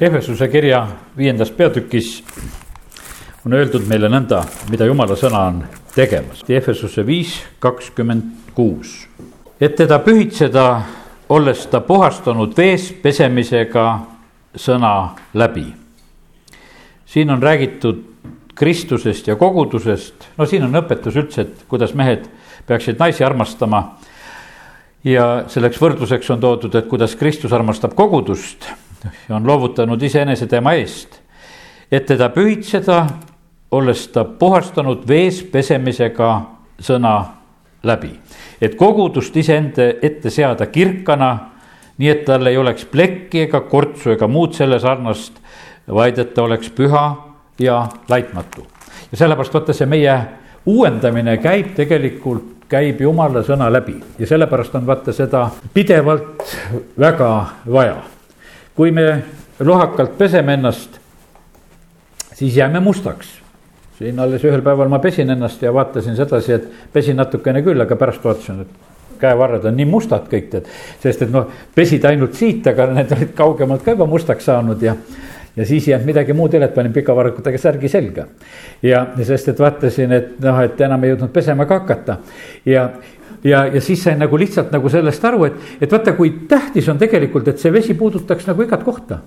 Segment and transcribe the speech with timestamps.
[0.00, 2.24] Ehvesuse kirja viiendas peatükis
[3.46, 5.60] on öeldud meile nõnda, mida jumala sõna on
[5.94, 6.40] tegemas.
[6.50, 9.06] Ehvesuse viis kakskümmend kuus.
[9.60, 10.82] et teda pühitseda,
[11.28, 14.00] olles ta puhastanud vees pesemisega
[14.56, 15.74] sõna läbi.
[17.06, 18.02] siin on räägitud
[18.54, 22.26] Kristusest ja kogudusest, no siin on õpetus üldse, et kuidas mehed
[22.66, 23.98] peaksid naisi armastama.
[25.04, 28.66] ja selleks võrdluseks on toodud, et kuidas Kristus armastab kogudust
[29.30, 31.20] on loovutanud iseenese tema eest,
[31.92, 33.06] et teda pühitseda,
[33.74, 36.30] olles ta puhastanud vees pesemisega
[36.80, 37.14] sõna
[37.82, 38.20] läbi.
[38.60, 41.50] et kogudust iseenda ette seada kirkana,
[41.98, 45.32] nii et tal ei oleks plekki ega kortsu ega muud selle sarnast,
[45.88, 47.04] vaid et ta oleks püha
[47.58, 48.66] ja laitmatu.
[49.12, 50.18] ja sellepärast vaata see meie
[50.66, 56.42] uuendamine käib tegelikult, käib jumala sõna läbi ja sellepärast on vaata seda pidevalt
[56.98, 57.30] väga
[57.66, 58.13] vaja
[58.74, 59.22] kui me
[59.60, 60.98] lohakalt peseme ennast,
[62.34, 63.40] siis jääme mustaks.
[63.98, 67.96] siin alles ühel päeval ma pesin ennast ja vaatasin sedasi, et pesin natukene küll, aga
[67.96, 70.66] pärast vaatasin, et käevarred on nii mustad kõik tead.
[71.02, 74.96] sest et noh, pesid ainult siit, aga need olid kaugemalt ka juba mustaks saanud ja
[75.56, 78.26] ja siis ei jäänud midagi muud üle, et panin pikavarrukutega särgi selga.
[78.82, 82.16] ja sest, et vaatasin, et noh, et enam ei jõudnud pesema ka hakata
[82.66, 82.88] ja,
[83.44, 86.98] ja, ja siis sain nagu lihtsalt nagu sellest aru, et, et vaata, kui tähtis on
[86.98, 89.18] tegelikult, et see vesi puudutaks nagu igat kohta.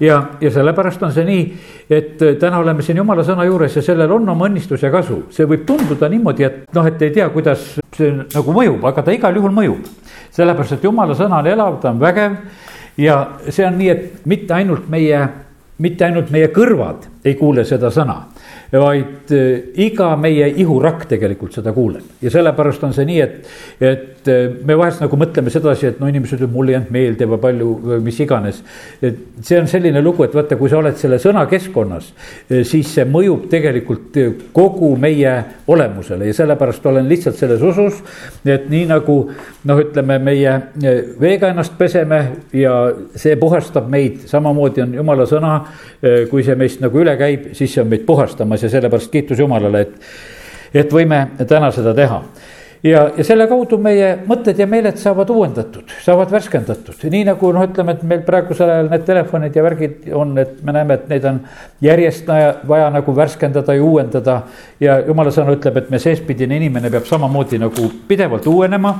[0.00, 1.44] ja, ja sellepärast on see nii,
[1.90, 5.24] et täna oleme siin jumala sõna juures ja sellel on oma õnnistus ja kasu.
[5.30, 9.14] see võib tunduda niimoodi, et noh, et ei tea, kuidas see nagu mõjub, aga ta
[9.14, 9.88] igal juhul mõjub.
[10.30, 12.38] sellepärast, et jumala sõna on elav, ta on vägev
[12.98, 15.26] ja see on nii, et mitte ainult meie,
[15.78, 18.20] mitte ainult meie kõrvad ei kuule seda sõna
[18.80, 22.16] vaid eh, iga meie ihurakk tegelikult seda kuuleb.
[22.22, 26.08] Ja sellepärast on see nii, et, et eh, me vahest nagu mõtleme sedasi, et no
[26.10, 27.68] inimesed ütlevad, mulle ei jäänud meelde või palju,
[28.04, 28.62] mis iganes.
[29.02, 32.10] et see on selline lugu, et vaata, kui sa oled selle sõna keskkonnas,
[32.48, 34.18] eh, siis see mõjub tegelikult
[34.56, 35.36] kogu meie
[35.70, 36.26] olemusele.
[36.26, 38.02] Ja sellepärast olen lihtsalt selles usus,
[38.46, 39.18] et nii nagu
[39.64, 40.56] noh, ütleme meie
[41.20, 42.20] veega ennast peseme
[42.52, 42.74] ja
[43.16, 45.54] see puhastab meid, samamoodi on jumala sõna,
[46.30, 49.86] kui see meist nagu üle käib, siis see on meid puhastamas ja sellepärast kiitus Jumalale,
[49.86, 50.12] et,
[50.84, 52.22] et võime täna seda teha.
[52.84, 57.64] Ja, ja selle kaudu meie mõtted ja meeled saavad uuendatud, saavad värskendatud, nii nagu noh,
[57.64, 61.24] ütleme, et meil praegusel ajal need telefonid ja värgid on, et me näeme, et neid
[61.30, 61.40] on
[61.80, 62.28] järjest
[62.68, 64.42] vaja nagu värskendada ja uuendada.
[64.84, 68.92] ja jumala sõna ütleb, et me seespidine inimene peab samamoodi nagu pidevalt uuenema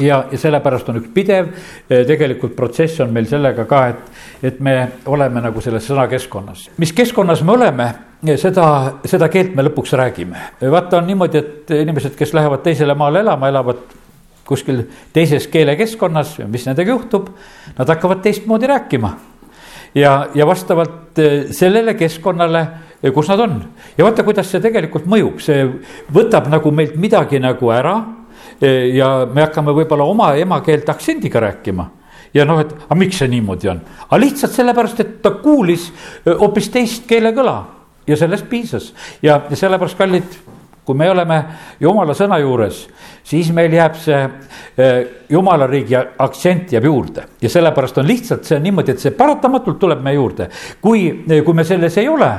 [0.00, 4.20] ja, ja sellepärast on üks pidev eh, tegelikult protsess on meil sellega ka, et,
[4.52, 4.76] et me
[5.06, 6.68] oleme nagu selles sõnakeskkonnas.
[6.82, 7.88] mis keskkonnas me oleme,
[8.40, 8.66] seda,
[9.08, 10.46] seda keelt me lõpuks räägime.
[10.70, 13.82] vaata, on niimoodi, et inimesed, kes lähevad teisele maale elama, elavad
[14.48, 17.28] kuskil teises keelekeskkonnas, mis nendega juhtub,
[17.76, 19.12] nad hakkavad teistmoodi rääkima.
[19.94, 22.66] ja, ja vastavalt eh, sellele keskkonnale,
[23.02, 23.60] eh, kus nad on
[23.98, 25.68] ja vaata, kuidas see tegelikult mõjub, see
[26.12, 28.21] võtab nagu meilt midagi nagu ära
[28.94, 31.88] ja me hakkame võib-olla oma emakeelt aktsendiga rääkima.
[32.34, 35.90] Ja noh, et aga miks see niimoodi on, aga lihtsalt sellepärast, et ta kuulis
[36.26, 37.56] hoopis teist keelekõla.
[38.06, 38.88] Ja sellest piisas.
[39.22, 40.38] Ja sellepärast, kallid,
[40.84, 41.36] kui me oleme
[41.80, 42.88] jumala sõna juures,
[43.24, 44.20] siis meil jääb see
[45.32, 50.02] jumala riigi aktsent jääb juurde ja sellepärast on lihtsalt see niimoodi, et see paratamatult tuleb
[50.04, 50.48] meie juurde.
[50.80, 52.30] kui, kui me selles ei ole,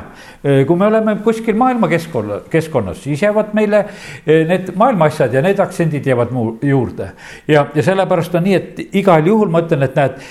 [0.68, 3.86] kui me oleme kuskil maailma keskkonna, keskkonnas, siis jäävad meile
[4.26, 7.10] need maailma asjad ja need aktsendid jäävad mu juurde.
[7.48, 10.22] ja, ja sellepärast on nii, et igal juhul ma ütlen, et näed,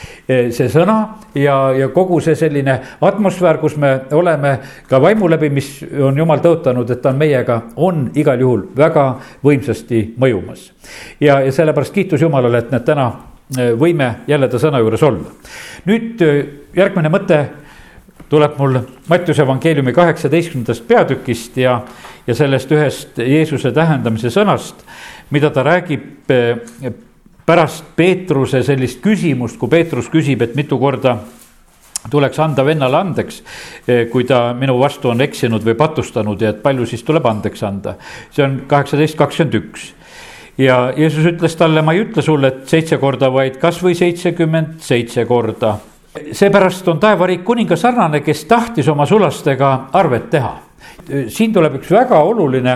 [0.53, 0.99] see sõna
[1.35, 4.59] ja, ja kogu see selline atmosfäär, kus me oleme
[4.89, 9.07] ka vaimu läbi, mis on jumal tõotanud, et ta on meiega, on igal juhul väga
[9.45, 10.05] võimsasti
[10.43, 10.71] mõjumas.
[11.21, 13.11] ja, ja sellepärast kiitus Jumalale, et näed, täna
[13.57, 15.33] eh, võime jälle ta sõna juures olla.
[15.87, 16.23] nüüd
[16.77, 17.43] järgmine mõte
[18.29, 21.83] tuleb mul Mattiuse evangeeliumi kaheksateistkümnendast peatükist ja,
[22.27, 24.85] ja sellest ühest Jeesuse tähendamise sõnast,
[25.31, 26.93] mida ta räägib eh,
[27.47, 31.19] pärast Peetruse sellist küsimust, kui Peetrus küsib, et mitu korda
[32.11, 33.43] tuleks anda vennale andeks,
[34.11, 37.95] kui ta minu vastu on eksinud või patustanud ja et palju siis tuleb andeks anda.
[38.31, 39.93] see on kaheksateist kakskümmend üks
[40.59, 45.25] ja Jeesus ütles talle, ma ei ütle sulle, et seitse korda, vaid kasvõi seitsekümmend seitse
[45.25, 45.79] korda
[46.33, 50.53] seepärast on taevariik kuninga sarnane, kes tahtis oma sulastega arvet teha.
[51.29, 52.75] Siin tuleb üks väga oluline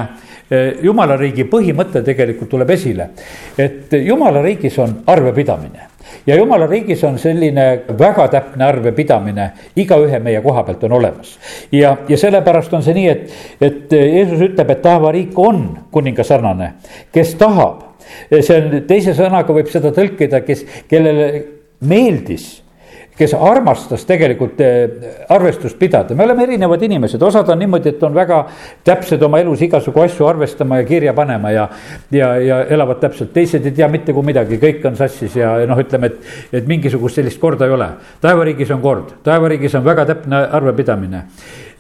[0.51, 3.11] eh, jumala riigi põhimõte tegelikult tuleb esile.
[3.59, 7.67] et jumala riigis on arvepidamine ja jumala riigis on selline
[7.99, 11.39] väga täpne arvepidamine, igaühe meie koha pealt on olemas.
[11.73, 16.73] ja, ja sellepärast on see nii, et, et Jeesus ütleb, et taevariik on kuninga sarnane,
[17.13, 17.83] kes tahab.
[18.31, 21.45] see on teise sõnaga võib seda tõlkida, kes, kellele
[21.81, 22.66] meeldis
[23.17, 28.15] kes armastas tegelikult eh, arvestust pidada, me oleme erinevad inimesed, osad on niimoodi, et on
[28.15, 28.43] väga
[28.85, 31.69] täpsed oma elus igasugu asju arvestama ja kirja panema ja.
[32.13, 35.81] ja, ja elavad täpselt, teised ei tea mitte kui midagi, kõik on sassis ja noh,
[35.81, 37.89] ütleme, et, et mingisugust sellist korda ei ole.
[38.21, 41.25] taevariigis on kord, taevariigis on väga täpne arvepidamine.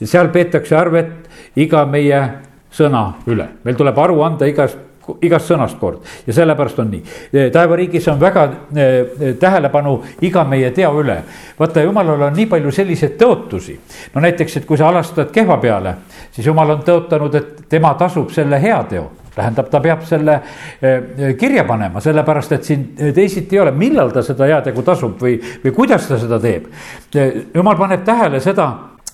[0.05, 2.23] seal peetakse arvet iga meie
[2.73, 4.86] sõna üle, meil tuleb aru anda igast
[5.23, 7.03] igast sõnast kord ja sellepärast on nii.
[7.53, 8.47] taevariigis on väga
[9.41, 11.21] tähelepanu iga meie teo üle.
[11.59, 13.79] vaata, jumalal on nii palju selliseid tõotusi.
[14.15, 15.95] no näiteks, et kui sa alastad kehva peale,
[16.33, 20.41] siis jumal on tõotanud, et tema tasub selle heateo tähendab, ta peab selle
[21.39, 25.75] kirja panema, sellepärast et siin teisiti ei ole, millal ta seda heategu tasub või, või
[25.77, 26.71] kuidas ta seda teeb.
[27.55, 28.71] jumal paneb tähele seda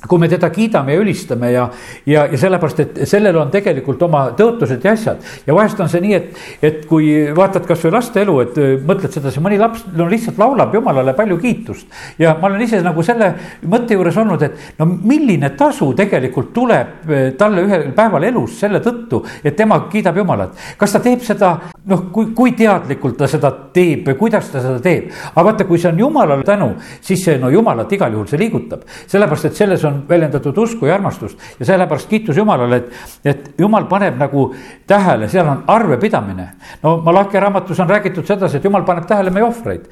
[0.09, 1.69] kui me teda kiidame ja ülistame ja,
[2.07, 5.23] ja, ja sellepärast, et sellel on tegelikult oma tõotused ja asjad.
[5.47, 9.15] ja vahest on see nii, et, et kui vaatad kasvõi laste elu, et äh, mõtled
[9.15, 11.87] sedasi, mõni laps no lihtsalt laulab jumalale palju kiitust.
[12.19, 13.33] ja ma olen ise nagu selle
[13.69, 18.83] mõtte juures olnud, et no milline tasu tegelikult tuleb äh, talle ühel päeval elus selle
[18.83, 20.59] tõttu, et tema kiidab jumalat.
[20.79, 21.55] kas ta teeb seda,
[21.87, 25.11] noh, kui, kui teadlikult ta seda teeb või kuidas ta seda teeb.
[25.35, 28.83] aga vaata, kui see on jumalale tänu, siis see no jumalat igal juhul see liigutab,
[29.07, 32.93] sellepärast et selles on on väljendatud usku ja armastust ja sellepärast kiitus Jumalale, et,
[33.25, 34.49] et Jumal paneb nagu
[34.89, 36.49] tähele, seal on arvepidamine.
[36.83, 39.89] no Malachi raamatus on räägitud sedasi, et Jumal paneb tähele meie ohvreid.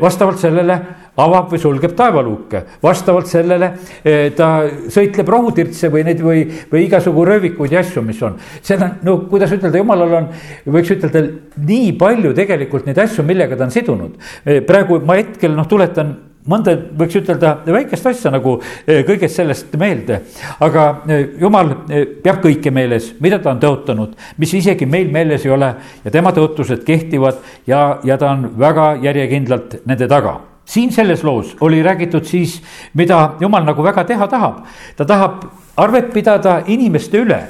[0.00, 0.78] vastavalt sellele
[1.20, 3.72] avab või sulgeb taevaluuke, vastavalt sellele
[4.04, 4.50] e, ta
[4.92, 8.38] sõitleb rohutirtse või neid või, või igasugu röövikuid ja asju, mis on.
[8.62, 10.30] seal on, no kuidas ütelda, Jumalal on,
[10.70, 11.24] võiks ütelda
[11.66, 14.18] nii palju tegelikult neid asju, millega ta on sidunud.
[14.44, 16.16] E, praegu ma hetkel noh, tuletan
[16.48, 18.56] mõnda võiks ütelda väikest asja nagu
[18.86, 20.20] eh, kõigest sellest meelde.
[20.60, 25.44] aga eh, jumal eh, peab kõike meeles, mida ta on tõotanud, mis isegi meil meeles
[25.44, 30.40] ei ole ja tema tõotused kehtivad ja, ja ta on väga järjekindlalt nende taga
[30.70, 32.60] siin selles loos oli räägitud siis,
[32.94, 34.62] mida jumal nagu väga teha tahab.
[34.96, 35.44] ta tahab
[35.76, 37.40] arvet pidada inimeste üle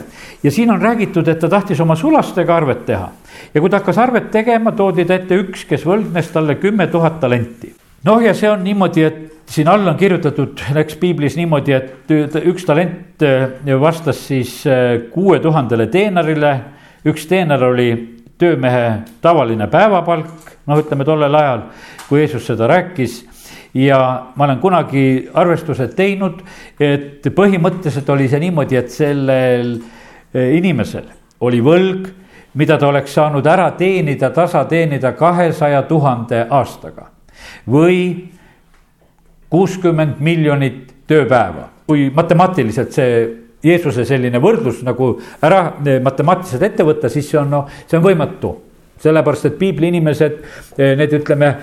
[0.43, 3.11] ja siin on räägitud, et ta tahtis oma sulastega arvet teha.
[3.55, 7.21] ja kui ta hakkas arvet tegema, toodi ta ette üks, kes võlgnes talle kümme tuhat
[7.21, 7.75] talenti
[8.05, 12.15] noh, ja see on niimoodi, et siin all on kirjutatud, läks piiblis niimoodi, et
[12.47, 16.59] üks talent äh, vastas siis äh, kuue tuhandele teenarile.
[17.07, 17.91] üks teener oli
[18.39, 21.63] töömehe tavaline päevapalk, noh, ütleme tollel ajal,
[22.09, 23.25] kui Jeesus seda rääkis
[23.75, 23.99] ja
[24.37, 26.43] ma olen kunagi arvestused teinud,
[26.81, 31.09] et põhimõtteliselt oli see niimoodi, et sellel äh, inimesel
[31.41, 32.11] oli võlg,
[32.61, 37.11] mida ta oleks saanud ära teenida, tasa teenida kahesaja tuhande aastaga
[37.71, 38.01] või
[39.51, 41.69] kuuskümmend miljonit tööpäeva.
[41.91, 43.15] kui matemaatiliselt see
[43.67, 48.57] Jeesuse selline võrdlus nagu ära matemaatiliselt ette võtta, siis see on noh, see on võimatu.
[49.01, 50.35] sellepärast, et piibli inimesed,
[50.79, 51.57] eh, need ütleme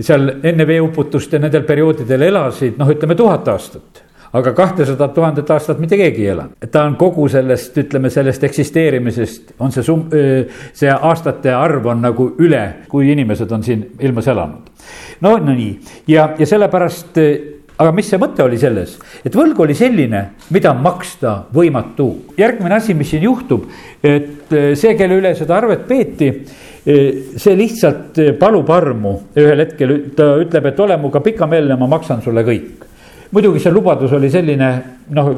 [0.00, 5.78] seal enne veeuputust ja nendel perioodidel elasid, noh, ütleme tuhat aastat aga kahtesadat tuhandet aastat
[5.82, 6.68] mitte keegi ei elanud.
[6.70, 10.08] ta on kogu sellest, ütleme sellest eksisteerimisest, on see sum-,
[10.72, 14.70] see aastate arv on nagu üle, kui inimesed on siin ilmas elanud.
[15.20, 15.72] no, no nii
[16.08, 17.18] ja, ja sellepärast
[17.80, 22.10] aga mis see mõte oli selles, et võlg oli selline, mida maksta võimatu.
[22.38, 23.64] järgmine asi, mis siin juhtub,
[24.04, 26.30] et see, kelle üle seda arvet peeti,
[26.84, 32.44] see lihtsalt palub armu ühel hetkel, ta ütleb, et ole minuga pikameelne, ma maksan sulle
[32.44, 32.89] kõik
[33.30, 34.70] muidugi see lubadus oli selline
[35.14, 35.32] noh,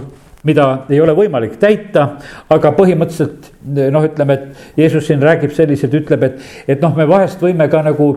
[0.46, 2.06] mida ei ole võimalik täita,
[2.50, 3.50] aga põhimõtteliselt
[3.94, 6.40] noh, ütleme, et Jeesus siin räägib selliselt, ütleb, et,
[6.74, 8.08] et noh, me vahest võime ka nagu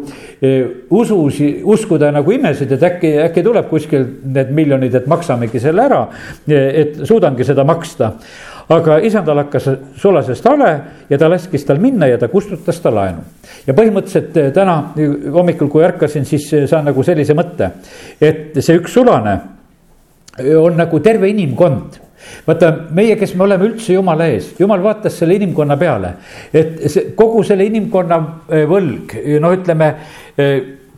[0.41, 0.55] e,
[0.89, 1.39] usus,
[1.75, 6.01] uskuda nagu imesid, et äkki, äkki tuleb kuskil need miljonid, et maksamegi selle ära,
[6.49, 8.15] e, et suudangi seda maksta
[8.73, 9.67] aga isandal hakkas
[10.01, 10.69] sulasest hale
[11.11, 13.21] ja ta laskis tal minna ja ta kustutas ta laenu.
[13.67, 14.79] ja põhimõtteliselt e, täna
[15.35, 17.75] hommikul, kui ärkasin, siis saan nagu sellise mõtte,
[18.17, 19.37] et see üks sulane
[20.39, 22.01] on nagu terve inimkond.
[22.47, 26.15] Vaata, meie, kes me oleme üldse jumala ees, jumal vaatas selle inimkonna peale,
[26.53, 28.17] et see kogu selle inimkonna
[28.49, 29.13] eh, võlg,
[29.43, 29.91] no ütleme
[30.37, 30.55] eh,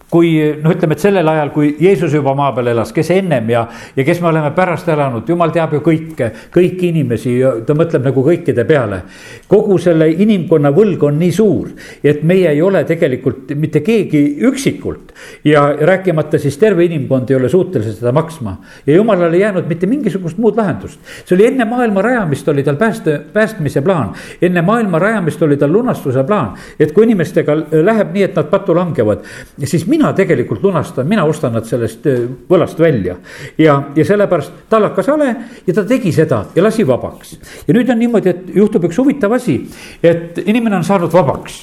[0.09, 3.65] kui noh, ütleme, et sellel ajal, kui Jeesus juba maa peal elas, kes ennem ja,
[3.95, 8.07] ja kes me oleme pärast elanud, jumal teab ju kõike, kõiki inimesi ja ta mõtleb
[8.07, 9.01] nagu kõikide peale.
[9.47, 11.73] kogu selle inimkonna võlg on nii suur,
[12.03, 15.11] et meie ei ole tegelikult mitte keegi üksikult
[15.43, 18.57] ja rääkimata siis terve inimkond ei ole suutelised seda maksma.
[18.87, 22.79] ja jumalal ei jäänud mitte mingisugust muud lahendust, see oli enne maailma rajamist oli tal
[22.79, 28.23] pääste, päästmise plaan, enne maailma rajamist oli tal lunastuse plaan, et kui inimestega läheb nii,
[28.23, 29.27] et nad pattu langevad,
[29.63, 33.17] siis mina tegelikult lunastan, mina ostan nad sellest äh, võlast välja.
[33.57, 35.29] ja, ja sellepärast tal hakkas hale
[35.65, 37.37] ja ta tegi seda ja lasi vabaks.
[37.67, 39.59] ja nüüd on niimoodi, et juhtub üks huvitav asi,
[40.03, 41.59] et inimene on saanud vabaks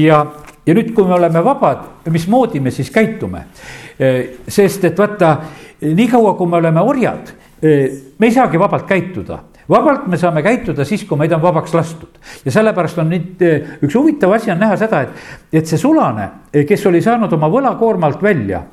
[0.00, 0.24] ja,
[0.66, 3.46] ja nüüd, kui me oleme vabad, mismoodi me siis käitume?
[4.48, 5.36] sest et vaata,
[5.82, 7.28] niikaua kui me oleme orjad,
[7.62, 9.36] me ei saagi vabalt käituda
[9.72, 12.20] vabalt me saame käituda siis, kui meid on vabaks lastud.
[12.44, 13.46] ja sellepärast on nüüd
[13.82, 16.28] üks huvitav asi on näha seda, et, et see sulane,
[16.68, 18.66] kes oli saanud oma võlakoormalt välja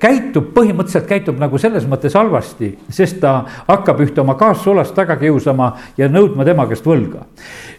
[0.00, 3.34] käitub, põhimõtteliselt käitub nagu selles mõttes halvasti, sest ta
[3.68, 5.68] hakkab ühte oma kaassulast taga kiusama
[5.98, 7.26] ja nõudma tema käest võlga.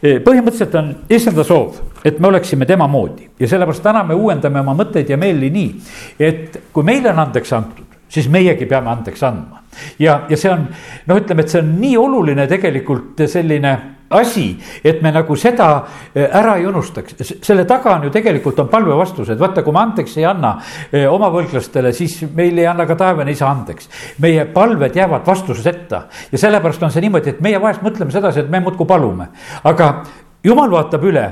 [0.01, 4.77] põhimõtteliselt on issanda soov, et me oleksime tema moodi ja sellepärast täna me uuendame oma
[4.83, 5.73] mõtteid ja meeli nii,
[6.19, 9.62] et kui meile on andeks antud, siis meiegi peame andeks andma
[9.99, 10.67] ja, ja see on
[11.07, 13.73] noh, ütleme, et see on nii oluline tegelikult selline
[14.13, 15.69] asi, et me nagu seda
[16.13, 20.17] eh, ära ei unustaks, selle taga on ju tegelikult on palvevastused, vaata, kui me andeks
[20.19, 20.55] ei anna
[20.91, 23.89] eh, oma võlglastele, siis meil ei anna ka taevane isa andeks.
[24.21, 28.51] meie palved jäävad vastuseta ja sellepärast on see niimoodi, et meie vahest mõtleme sedasi, et
[28.51, 29.31] me muudkui palume,
[29.63, 29.95] aga
[30.43, 31.25] jumal vaatab üle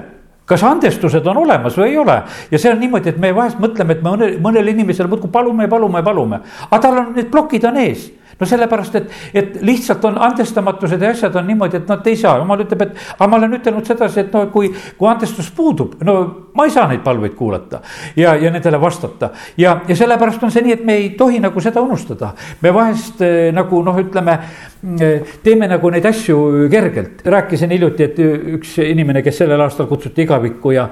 [0.52, 2.18] kas andestused on olemas või ei ole.
[2.52, 5.70] Ja see on niimoodi, et me vahest mõtleme, et me mõnel, mõnel inimesel muudkui palume
[5.72, 8.10] palume palume, aga tal on need plokid on ees
[8.42, 12.40] no sellepärast, et, et lihtsalt on andestamatused ja asjad on niimoodi, et nad ei saa,
[12.42, 16.16] jumal ütleb, et aga ma olen ütelnud sedasi, et no kui, kui andestus puudub, no
[16.58, 17.82] ma ei saa neid palveid kuulata
[18.18, 19.32] ja, ja nendele vastata.
[19.58, 22.34] ja, ja sellepärast on see nii, et me ei tohi nagu seda unustada.
[22.62, 24.40] me vahest eh, nagu noh, ütleme,
[25.44, 27.22] teeme nagu neid asju kergelt.
[27.26, 28.20] rääkisin hiljuti, et
[28.56, 30.88] üks inimene, kes sellel aastal kutsuti igavikku ja,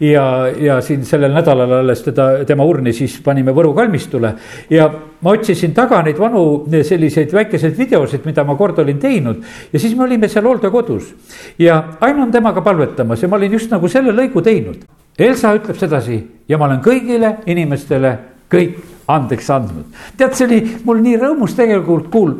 [0.00, 0.24] ja,
[0.60, 4.34] ja siin sellel nädalal alles teda, tema urni siis panime Võru kalmistule
[4.70, 4.90] ja
[5.22, 9.40] ma otsisin taga neid vanu selliseid väikeseid videosid, mida ma kord olin teinud
[9.72, 11.14] ja siis me olime seal hooldekodus
[11.58, 14.84] ja Ain on temaga palvetamas ja ma olin just nagu selle lõigu teinud.
[15.18, 18.16] Elsa ütleb sedasi ja ma olen kõigile inimestele
[18.52, 19.84] kõik andeks andnud.
[20.16, 22.36] tead, see oli mul nii rõõmus tegelikult kuul-,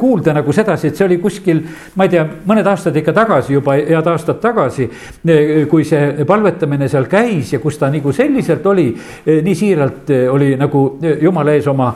[0.00, 1.62] kuulda nagu sedasi, et see oli kuskil,
[1.98, 4.88] ma ei tea, mõned aastad ikka tagasi juba, head aastad tagasi.
[5.70, 8.88] kui see palvetamine seal käis ja kus ta nagu selliselt oli,
[9.26, 10.84] nii siiralt oli nagu
[11.20, 11.92] jumala ees oma,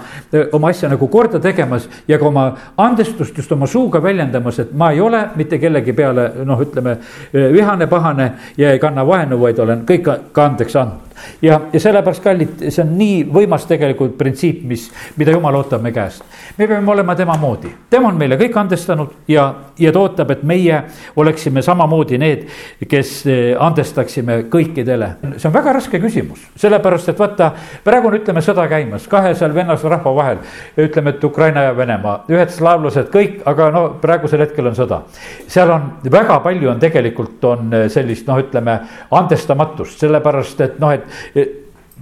[0.53, 2.47] oma asja nagu korda tegemas ja ka oma
[2.77, 6.97] andestust just oma suuga väljendamas, et ma ei ole mitte kellegi peale noh, ütleme
[7.33, 11.08] vihane, pahane ja ei kanna vaenu, vaid olen kõik ka andeks andnud
[11.43, 15.93] ja, ja sellepärast, kallid, see on nii võimas tegelikult printsiip, mis, mida jumal ootab me
[15.95, 16.25] käest.
[16.59, 19.49] me peame olema tema moodi, tema on meile kõik andestanud ja,
[19.79, 20.83] ja ta ootab, et meie
[21.17, 22.47] oleksime samamoodi need,
[22.89, 25.11] kes eh, andestaksime kõikidele.
[25.37, 27.53] see on väga raske küsimus, sellepärast et vaata,
[27.85, 30.43] praegu on, ütleme, sõda käimas kahe seal vennase rahva vahel.
[30.79, 35.03] ütleme, et Ukraina ja Venemaa, ühed slaavlased kõik, aga no praegusel hetkel on sõda.
[35.47, 38.79] seal on väga palju on tegelikult on eh, sellist noh, ütleme
[39.11, 41.08] andestamatust, sellepärast et noh, et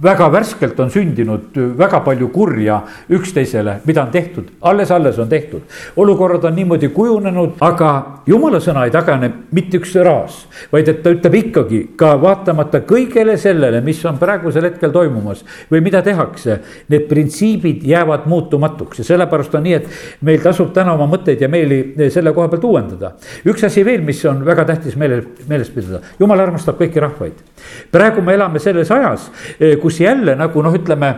[0.01, 5.61] väga värskelt on sündinud väga palju kurja üksteisele, mida on tehtud, alles-alles on tehtud.
[5.95, 11.13] olukorrad on niimoodi kujunenud, aga jumala sõna ei tagane mitte üks raas, vaid et ta
[11.15, 16.59] ütleb ikkagi ka vaatamata kõigele sellele, mis on praegusel hetkel toimumas või mida tehakse.
[16.89, 21.49] Need printsiibid jäävad muutumatuks ja sellepärast on nii, et meil tasub täna oma mõtteid ja
[21.49, 23.15] meeli selle koha pealt uuendada.
[23.45, 27.41] üks asi veel, mis on väga tähtis meeles, meeles pidada, jumal armastab kõiki rahvaid.
[27.91, 29.31] Praegu me elame selles ajas,
[29.81, 31.13] kus jälle nagu noh, ütleme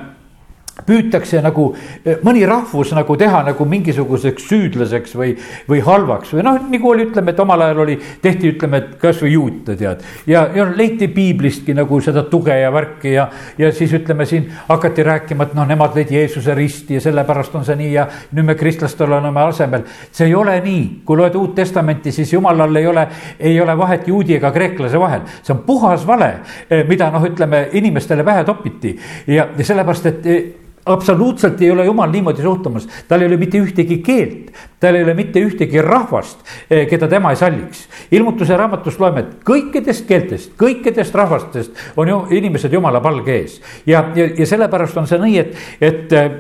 [0.88, 1.70] püütakse nagu
[2.04, 5.34] eh, mõni rahvus nagu teha nagu mingisuguseks süüdlaseks või,
[5.70, 9.34] või halvaks või noh, nagu oli, ütleme, et omal ajal oli, tehti, ütleme, et kasvõi
[9.34, 10.04] juute tead.
[10.28, 15.04] ja, ja leiti piiblistki nagu seda tuge ja värki ja, ja siis ütleme siin hakati
[15.04, 18.56] rääkima, et noh, nemad lõid Jeesuse risti ja sellepärast on see nii ja nüüd me
[18.60, 19.86] kristlastel oleme asemel.
[20.12, 23.08] see ei ole nii, kui loed Uut Testamenti, siis jumalal ei ole,
[23.40, 26.32] ei ole vahet juudi ega kreeklase vahel, see on puhas vale,
[26.70, 28.96] eh, mida noh, ütleme inimestele pähe topiti
[29.28, 30.44] ja, ja sellepärast, et eh,
[30.86, 35.14] absoluutselt ei ole jumal niimoodi suhtumas, tal ei ole mitte ühtegi keelt, tal ei ole
[35.14, 37.88] mitte ühtegi rahvast, eh, keda tema ei salliks.
[38.12, 43.62] ilmutuse raamatust loeme, et kõikidest keeltest, kõikidest rahvastest on ju inimesed jumala palge ees.
[43.86, 46.32] Ja, ja, ja sellepärast on see nii, et, et eh,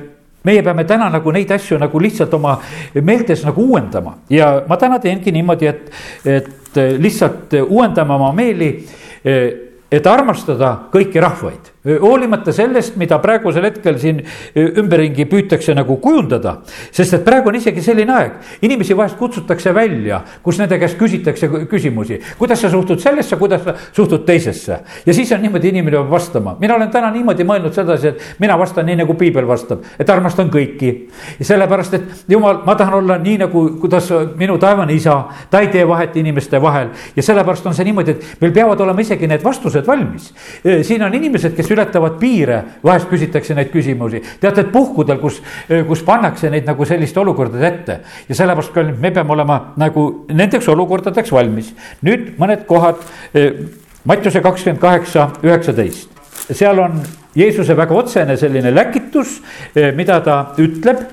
[0.44, 2.60] meie peame täna nagu neid asju nagu lihtsalt oma
[3.02, 4.18] meeltes nagu uuendama.
[4.30, 5.92] Ja ma täna teengi niimoodi, et,
[6.26, 8.72] et eh, lihtsalt uuendame oma meeli,
[9.92, 14.20] et armastada kõiki rahvaid hoolimata sellest, mida praegusel hetkel siin
[14.58, 16.58] ümberringi püütakse nagu kujundada.
[16.92, 21.48] sest et praegu on isegi selline aeg, inimesi vahest kutsutakse välja, kus nende käest küsitakse
[21.70, 22.20] küsimusi.
[22.38, 26.58] kuidas sa suhtud sellesse, kuidas sa suhtud teisesse ja siis on niimoodi, inimene peab vastama.
[26.60, 30.50] mina olen täna niimoodi mõelnud sedasi, et mina vastan nii nagu piibel vastab, et armastan
[30.52, 31.10] kõiki.
[31.42, 35.88] sellepärast, et jumal, ma tahan olla nii nagu, kuidas minu taevane isa, ta ei tee
[35.88, 39.88] vahet inimeste vahel ja sellepärast on see niimoodi, et meil peavad olema isegi need vastused
[39.88, 40.34] valmis.
[40.82, 44.22] siin on inimesed, kes ületavad piire, vahest küsitakse neid küsimusi.
[44.42, 45.42] teate, et puhkudel, kus,
[45.88, 48.00] kus pannakse neid nagu selliste olukordade ette
[48.30, 51.74] ja sellepärast ka me peame olema nagu nendeks olukordadeks valmis.
[52.04, 53.06] nüüd mõned kohad,
[54.08, 56.10] Mattiuse kakskümmend kaheksa, üheksateist,
[56.56, 57.02] seal on
[57.36, 59.42] Jeesuse väga otsene selline läkitus,
[59.96, 61.04] mida ta ütleb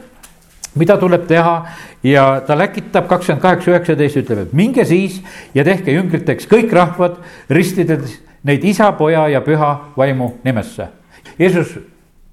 [0.76, 1.56] mida tuleb teha
[2.04, 5.18] ja ta läkitab kakskümmend kaheksa, üheksateist, ütleb, et minge siis
[5.56, 7.18] ja tehke jüngriteks kõik rahvad,
[7.52, 10.88] ristides neid isa, poja ja püha vaimu nimesse.
[11.38, 11.75] Jeesus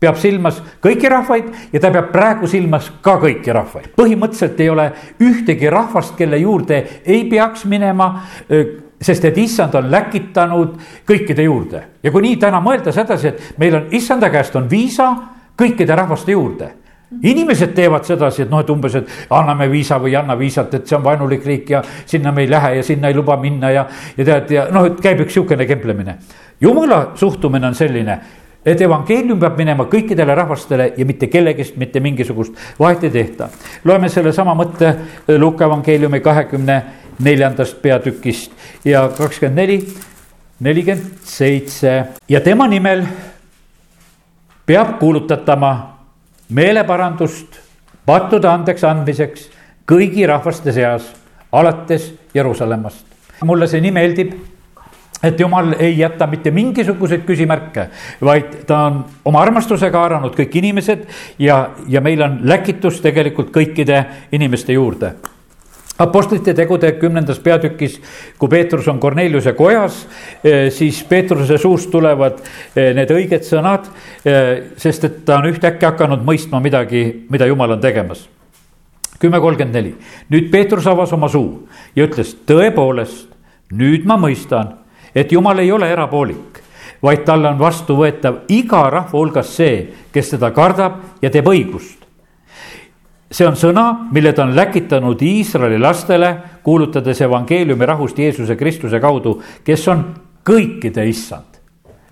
[0.03, 3.93] peab silmas kõiki rahvaid ja ta peab praegu silmas ka kõiki rahvaid.
[3.95, 8.09] põhimõtteliselt ei ole ühtegi rahvast, kelle juurde ei peaks minema,
[9.01, 10.77] sest et issand on läkitanud
[11.07, 11.83] kõikide juurde.
[12.03, 15.13] ja kui nii täna mõelda sedasi, et meil on issanda käest on viisa
[15.57, 16.82] kõikide rahvaste juurde
[17.21, 20.87] inimesed teevad sedasi, et noh, et umbes, et anname viisa või ei anna viisat, et
[20.87, 23.85] see on vaenulik riik ja sinna me ei lähe ja sinna ei luba minna ja,
[24.17, 26.17] ja tead ja noh, et käib üks sihukene kemplemine.
[26.61, 28.19] jumala suhtumine on selline,
[28.65, 33.49] et evangeelium peab minema kõikidele rahvastele ja mitte kellegist mitte mingisugust vahet ei tehta.
[33.83, 34.95] loeme sellesama mõtte
[35.37, 36.83] Luuka evangeeliumi kahekümne
[37.19, 38.51] neljandast peatükist
[38.85, 39.79] ja kakskümmend neli,
[40.59, 43.03] nelikümmend seitse ja tema nimel
[44.65, 45.92] peab kuulutatama
[46.53, 47.59] meeleparandust
[48.05, 49.49] pattude andeks andmiseks
[49.89, 51.09] kõigi rahvaste seas,
[51.51, 53.05] alates Jeruusalemmast.
[53.43, 54.33] mulle see nii meeldib,
[55.23, 57.87] et jumal ei jäta mitte mingisuguseid küsimärke,
[58.23, 61.05] vaid ta on oma armastusega haaranud kõik inimesed
[61.39, 65.13] ja, ja meil on läkitus tegelikult kõikide inimeste juurde
[65.97, 67.99] Apostlite tegude kümnendas peatükis,
[68.39, 70.07] kui Peetrus on Korneliuse kojas,
[70.43, 72.39] eh, siis Peetruse suust tulevad
[72.75, 73.85] eh, need õiged sõnad,
[74.25, 78.29] eh, sest et ta on ühtäkki hakanud mõistma midagi, mida jumal on tegemas.
[79.23, 79.93] kümme kolmkümmend neli,
[80.29, 83.29] nüüd Peetrus avas oma suu ja ütles, tõepoolest,
[83.71, 84.73] nüüd ma mõistan,
[85.15, 86.59] et jumal ei ole erapoolik,
[87.01, 92.02] vaid talle on vastuvõetav iga rahva hulgas see, kes teda kardab ja teeb õigust
[93.33, 99.39] see on sõna, mille ta on läkitanud Iisraeli lastele, kuulutades evangeeliumi rahust Jeesuse Kristuse kaudu,
[99.65, 100.05] kes on
[100.45, 101.53] kõikide issand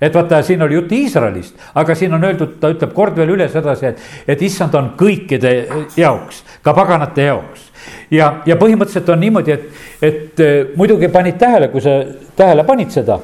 [0.02, 3.46] et vaata, siin oli jutt Iisraelist, aga siin on öeldud, ta ütleb kord veel üle
[3.54, 4.00] sedasi, et,
[4.34, 5.52] et issand on kõikide
[5.98, 7.68] jaoks, ka paganate jaoks.
[8.12, 12.00] ja, ja põhimõtteliselt on niimoodi, et, et äh, muidugi panid tähele, kui sa
[12.36, 13.20] tähele panid seda,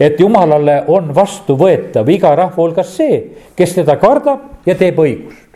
[0.00, 3.22] et jumalale on vastuvõetav iga rahva hulgas see,
[3.56, 5.51] kes teda kardab ja teeb õigust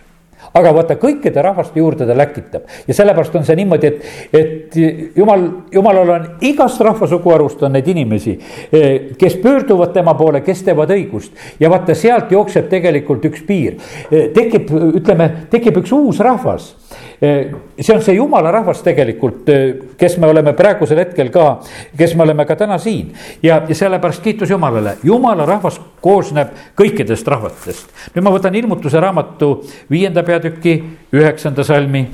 [0.54, 4.78] aga vaata, kõikide rahvaste juurde ta läkitab ja sellepärast on see niimoodi, et, et
[5.16, 8.36] jumal, jumalal on igast rahvasuguharust on neid inimesi,
[8.70, 13.78] eh, kes pöörduvad tema poole, kes teevad õigust ja vaata, sealt jookseb tegelikult üks piir.
[14.10, 16.74] Eh, tekib, ütleme, tekib üks uus rahvas
[17.20, 19.48] Eh, see on see jumala rahvas tegelikult,
[19.96, 21.62] kes me oleme praegusel hetkel ka,
[21.96, 23.14] kes me oleme ka täna siin.
[23.42, 27.88] ja, ja sellepärast kiitus Jumalale, jumala rahvas koosneb kõikidest rahvatest.
[28.14, 29.48] nüüd ma võtan ilmutuse raamatu
[29.90, 30.76] viienda peatüki
[31.12, 32.06] üheksanda salmi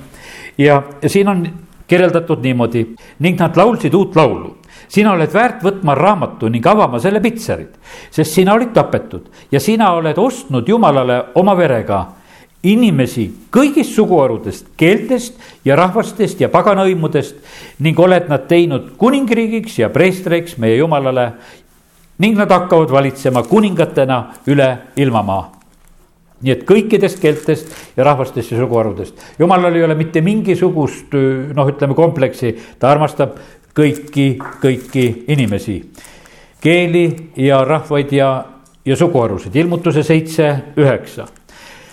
[0.58, 1.46] ja, siin on
[1.86, 2.86] kirjeldatud niimoodi
[3.20, 4.56] ning nad laulsid uut laulu
[4.92, 7.70] sina oled väärt võtma raamatu ning avama selle pitserid,
[8.10, 12.02] sest sina olid tapetud ja sina oled ostnud Jumalale oma verega
[12.62, 17.40] inimesi kõigist suguharudest, keeltest ja rahvastest ja paganahõimudest
[17.82, 21.32] ning oled nad teinud kuningriigiks ja preestriks meie jumalale.
[22.18, 25.61] ning nad hakkavad valitsema kuningatena üle ilmamaa.
[26.42, 31.94] Nii et kõikidest keeltest ja rahvastest ja suguharudest, jumalal ei ole mitte mingisugust noh, ütleme
[31.98, 33.36] kompleksi, ta armastab
[33.76, 35.78] kõiki, kõiki inimesi,
[36.62, 37.06] keeli
[37.40, 38.32] ja rahvaid ja,
[38.84, 41.28] ja suguharusid, ilmutuse seitse, üheksa.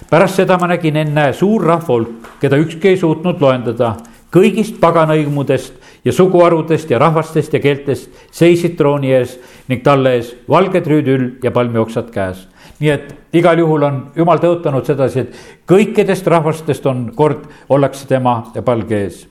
[0.09, 3.93] Pärast seda ma nägin enne suur rahvahulk, keda ükski ei suutnud loendada,
[4.33, 9.35] kõigist paganõimudest ja suguharudest ja rahvastest ja keeltest seisid trooni ees
[9.69, 12.47] ning talle ees valged rüüdül ja palmioksad käes.
[12.79, 18.39] Nii et igal juhul on jumal tõotanud sedasi, et kõikidest rahvastest on kord, ollakse tema
[18.65, 19.23] palge ees.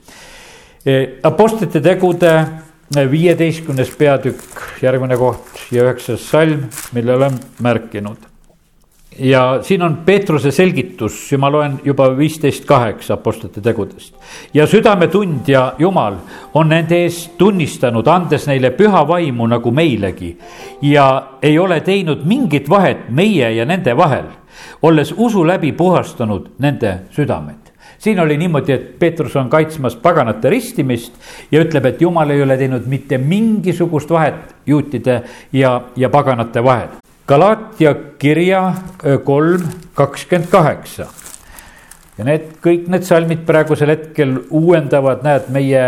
[0.85, 2.33] E, Apostlite tegude
[2.89, 8.29] viieteistkümnes peatükk, järgmine koht ja üheksas salm, mille olen märkinud
[9.19, 14.15] ja siin on Peetruse selgitus ja ma loen juba viisteist kaheksa Apostlite tegudest.
[14.53, 16.15] ja südametundja Jumal
[16.53, 20.37] on nende ees tunnistanud, andes neile püha vaimu nagu meilegi.
[20.81, 24.25] ja ei ole teinud mingit vahet meie ja nende vahel,
[24.81, 31.13] olles usu läbi puhastanud nende südamed siin oli niimoodi, et Peetrus on kaitsmas paganate ristimist
[31.51, 35.21] ja ütleb, et jumal ei ole teinud mitte mingisugust vahet juutide
[35.53, 37.08] ja, ja paganate vahel.
[37.29, 38.73] Galatia kirja
[39.23, 39.61] kolm
[39.93, 41.05] kakskümmend kaheksa.
[42.17, 45.83] ja need kõik need salmid praegusel hetkel uuendavad, näed, meie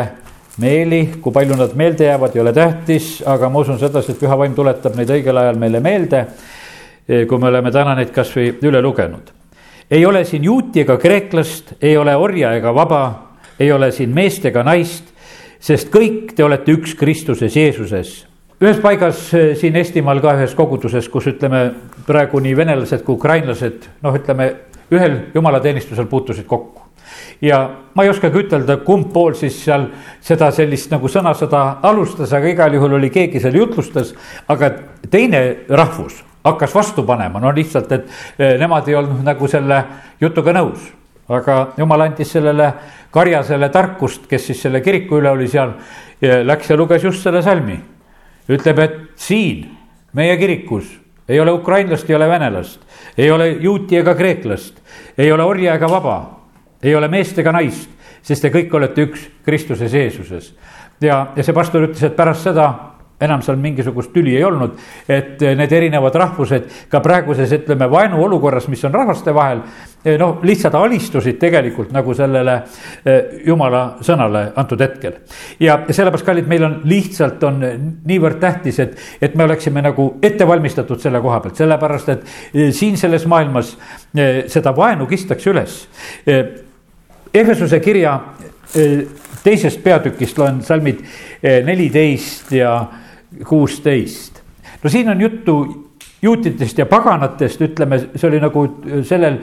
[0.61, 4.37] meeli, kui palju nad meelde jäävad, ei ole tähtis, aga ma usun sedasi, et püha
[4.37, 6.25] vaim tuletab neid õigel ajal meile meelde.
[7.27, 9.33] kui me oleme täna neid kasvõi üle lugenud.
[9.91, 13.03] ei ole siin juuti ega kreeklast, ei ole orja ega vaba,
[13.59, 15.09] ei ole siin meest ega naist,
[15.59, 18.30] sest kõik te olete üks Kristuses Jeesuses
[18.61, 21.63] ühes paigas eh, siin Eestimaal ka ühes koguduses, kus ütleme
[22.05, 24.51] praegu nii venelased kui ukrainlased, noh, ütleme
[24.93, 26.81] ühel jumalateenistusel puutusid kokku.
[27.41, 27.57] ja
[27.95, 29.87] ma ei oskagi ütelda, kumb pool siis seal
[30.21, 34.13] seda sellist nagu sõnasõda alustas, aga igal juhul oli keegi seal jutlustas,
[34.47, 34.69] aga
[35.09, 38.05] teine rahvus hakkas vastu panema, no lihtsalt, et
[38.37, 39.83] eh, nemad ei olnud nagu selle
[40.21, 40.91] jutuga nõus.
[41.31, 42.73] aga jumal andis sellele
[43.11, 45.73] karjasele tarkust, kes siis selle kiriku üle oli seal,
[46.21, 47.79] läks ja luges just selle salmi
[48.51, 49.69] ütleb, et siin
[50.17, 50.89] meie kirikus
[51.31, 52.81] ei ole ukrainlast, ei ole venelast,
[53.17, 54.81] ei ole juuti ega kreeklast,
[55.17, 56.17] ei ole orja ega vaba,
[56.83, 57.89] ei ole meest ega naist,
[58.21, 60.53] sest te kõik olete üks Kristuses Jeesuses.
[61.01, 62.67] ja, ja see pastor ütles, et pärast seda
[63.21, 64.77] enam seal mingisugust tüli ei olnud,
[65.09, 69.63] et need erinevad rahvused ka praeguses, ütleme, vaenuolukorras, mis on rahvaste vahel,
[70.17, 72.55] noh, lihtsalt alistusid tegelikult nagu sellele
[73.05, 75.19] eh, jumala sõnale antud hetkel.
[75.59, 77.61] ja sellepärast, kallid, meil on lihtsalt on
[78.07, 82.71] niivõrd tähtis, et, et me oleksime nagu ette valmistatud selle koha pealt, sellepärast et eh,
[82.73, 83.75] siin selles maailmas
[84.15, 85.81] eh, seda vaenu kistakse üles.
[87.33, 88.17] Ehesuse kirja
[89.43, 90.99] teisest peatükist loen salmid
[91.65, 92.73] neliteist ja
[93.47, 94.41] kuusteist.
[94.83, 95.91] no siin on juttu
[96.21, 98.63] juutidest ja paganatest, ütleme, see oli nagu
[99.07, 99.39] sellel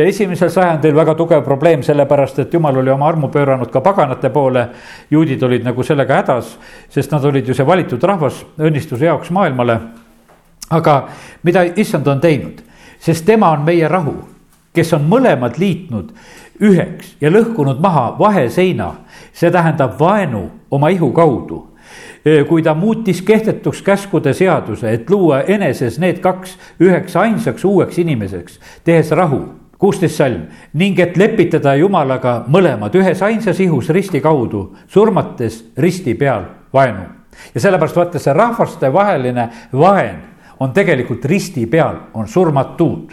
[0.00, 4.66] esimesel sajandil väga tugev probleem, sellepärast et jumal oli oma armu pööranud ka paganate poole.
[5.10, 6.56] juudid olid nagu sellega hädas,
[6.90, 9.78] sest nad olid ju see valitud rahvas õnnistuse jaoks maailmale.
[10.70, 11.08] aga
[11.42, 12.62] mida issand on teinud,
[12.98, 14.16] sest tema on meie rahu,
[14.74, 16.10] kes on mõlemad liitnud
[16.60, 18.94] üheks ja lõhkunud maha vaheseina,
[19.32, 21.75] see tähendab vaenu oma ihu kaudu
[22.48, 28.60] kui ta muutis kehtetuks käskude seaduse, et luua eneses need kaks üheks ainsaks uueks inimeseks,
[28.84, 29.44] tehes rahu
[29.78, 36.48] kuusteist salm ning et lepitada Jumalaga mõlemad ühes ainsas ihus risti kaudu, surmates risti peal
[36.72, 37.04] vaenu.
[37.54, 40.22] ja sellepärast vaata, see rahvastevaheline vaen
[40.60, 43.12] on tegelikult risti peal, on surmatud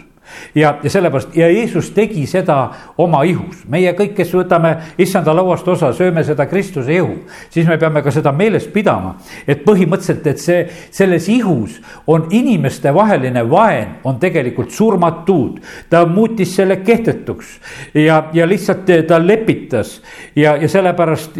[0.54, 2.56] ja, ja sellepärast ja Jeesus tegi seda
[2.98, 7.16] oma ihus, meie kõik, kes võtame issanda lauast osa, sööme seda Kristuse ihu,
[7.50, 9.16] siis me peame ka seda meeles pidama.
[9.46, 15.60] et põhimõtteliselt, et see, selles ihus on inimestevaheline vaen, on tegelikult surmatud.
[15.90, 17.58] ta muutis selle kehtetuks
[17.94, 20.00] ja, ja lihtsalt ta lepitas
[20.36, 21.38] ja, ja sellepärast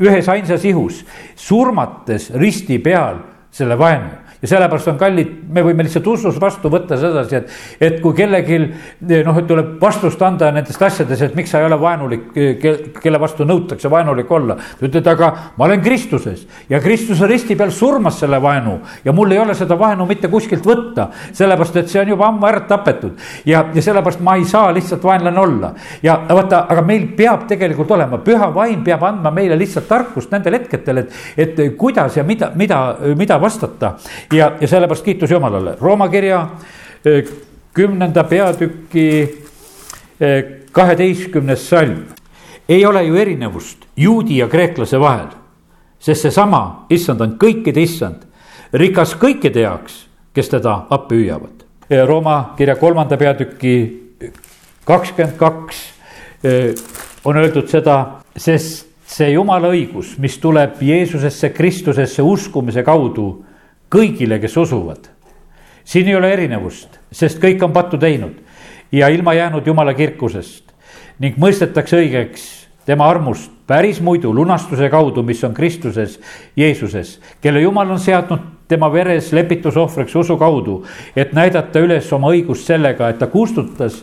[0.00, 1.04] ühes ainsas ihus,
[1.36, 3.22] surmates risti peal
[3.54, 8.00] selle vaenu ja sellepärast on kallid, me võime lihtsalt usus vastu võtta sedasi, et, et
[8.02, 8.58] kui kellelgi
[9.24, 12.30] noh, et tuleb vastust anda nendest asjades, et miks sa ei ole vaenulik,
[13.02, 14.56] kelle vastu nõutakse vaenulik olla.
[14.56, 19.32] ta ütleb, aga ma olen Kristuses ja Kristuse risti peal surmas selle vaenu ja mul
[19.32, 21.08] ei ole seda vaenu mitte kuskilt võtta.
[21.32, 25.04] sellepärast, et see on juba ammu ära tapetud ja, ja sellepärast ma ei saa lihtsalt
[25.04, 25.74] vaenlane olla.
[26.02, 30.58] ja vaata, aga meil peab tegelikult olema, püha vaim peab andma meile lihtsalt tarkust nendel
[30.58, 32.80] hetkedel, et, et kuidas ja mida, mida,
[33.16, 33.94] mida vastata
[34.32, 36.48] ja, ja sellepärast kiitus Jumalale, Rooma kirja
[37.04, 37.24] eh,
[37.74, 39.06] kümnenda peatüki
[40.20, 42.04] eh, kaheteistkümnes salm.
[42.68, 45.26] ei ole ju erinevust juudi ja kreeklase vahel,
[46.00, 48.22] sest seesama issand on kõikide issand,
[48.72, 51.66] rikas kõikide jaoks, kes teda appi hüüavad.
[51.90, 53.74] Eh, Rooma kirja kolmanda peatüki
[54.84, 55.82] kakskümmend kaks
[57.24, 63.28] on öeldud seda, sest see jumala õigus, mis tuleb Jeesusesse Kristusesse uskumise kaudu
[63.92, 65.13] kõigile, kes usuvad.
[65.84, 68.40] Siin ei ole erinevust, sest kõik on pattu teinud
[68.92, 70.72] ja ilma jäänud jumala kirkusest
[71.20, 72.46] ning mõistetakse õigeks
[72.86, 76.18] tema armust päris muidu lunastuse kaudu, mis on Kristuses,
[76.56, 80.82] Jeesuses, kelle jumal on seadnud tema veres lepitusohvriks usu kaudu,
[81.16, 84.02] et näidata üles oma õigust sellega, et ta kustutas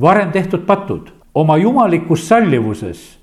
[0.00, 3.18] varem tehtud patud oma jumalikus sallivuses.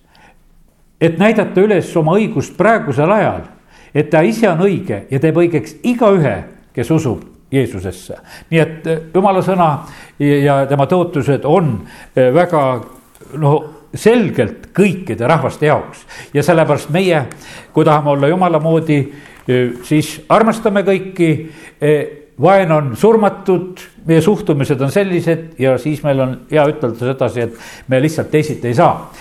[1.02, 3.44] et näidata üles oma õigust praegusel ajal
[3.94, 6.36] et ta ise on õige ja teeb õigeks igaühe,
[6.74, 8.18] kes usub Jeesusesse.
[8.50, 9.70] nii et eh, jumala sõna
[10.22, 11.80] ja tema tõotused on
[12.16, 12.62] eh, väga
[13.42, 13.54] no
[13.90, 17.24] selgelt kõikide rahvaste jaoks ja sellepärast meie,
[17.74, 19.00] kui tahame olla jumala moodi,
[19.48, 21.32] eh, siis armastame kõiki.
[22.40, 27.88] vaen on surmatud, meie suhtumised on sellised ja siis meil on hea ütelda sedasi, et
[27.88, 29.12] me lihtsalt teisiti ei saa.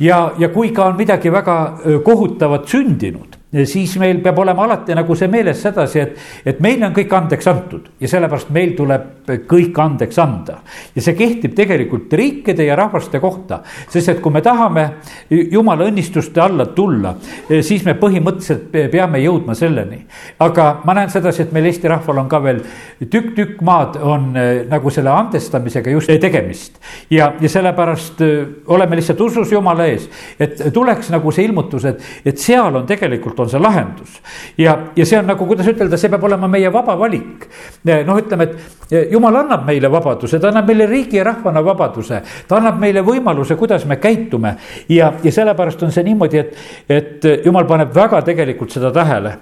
[0.00, 1.56] ja, ja kui ka on midagi väga
[2.04, 3.29] kohutavat sündinud
[3.64, 7.48] siis meil peab olema alati nagu see meeles sedasi, et, et meile on kõik andeks
[7.50, 10.60] antud ja sellepärast meil tuleb kõik andeks anda.
[10.94, 14.86] ja see kehtib tegelikult riikide ja rahvaste kohta, sest et kui me tahame
[15.30, 17.14] jumala õnnistuste alla tulla,
[17.48, 20.04] siis me põhimõtteliselt peame jõudma selleni.
[20.38, 22.62] aga ma näen sedasi, et meil Eesti rahval on ka veel
[23.00, 26.78] tükk-tükk maad on eh, nagu selle andestamisega just tegemist.
[27.10, 30.08] ja, ja sellepärast eh, oleme lihtsalt usus jumala ees,
[30.38, 34.20] et tuleks nagu see ilmutus, et, et seal on tegelikult on see lahendus.
[34.58, 37.48] ja, ja see on nagu, kuidas ütelda, see peab olema meie vaba valik.
[37.84, 42.22] noh, ütleme, et jumal annab meile vabaduse, ta annab meile riigi ja rahvana vabaduse.
[42.48, 44.54] ta annab meile võimaluse, kuidas me käitume
[44.88, 46.56] ja, ja sellepärast on see niimoodi, et,
[46.88, 49.36] et jumal paneb väga tegelikult seda tähele.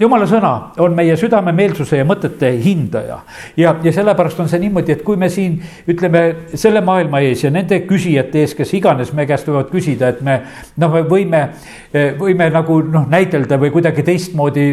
[0.00, 3.20] jumala sõna on meie südamemeelsuse ja mõtete hindaja
[3.56, 7.50] ja, ja sellepärast on see niimoodi, et kui me siin ütleme selle maailma ees ja
[7.50, 10.38] nende küsijate ees, kes iganes me käest võivad küsida, et me
[10.76, 11.42] noh, me võime,
[12.18, 14.68] võime nagu noh, näidelda või kuidagi teistmoodi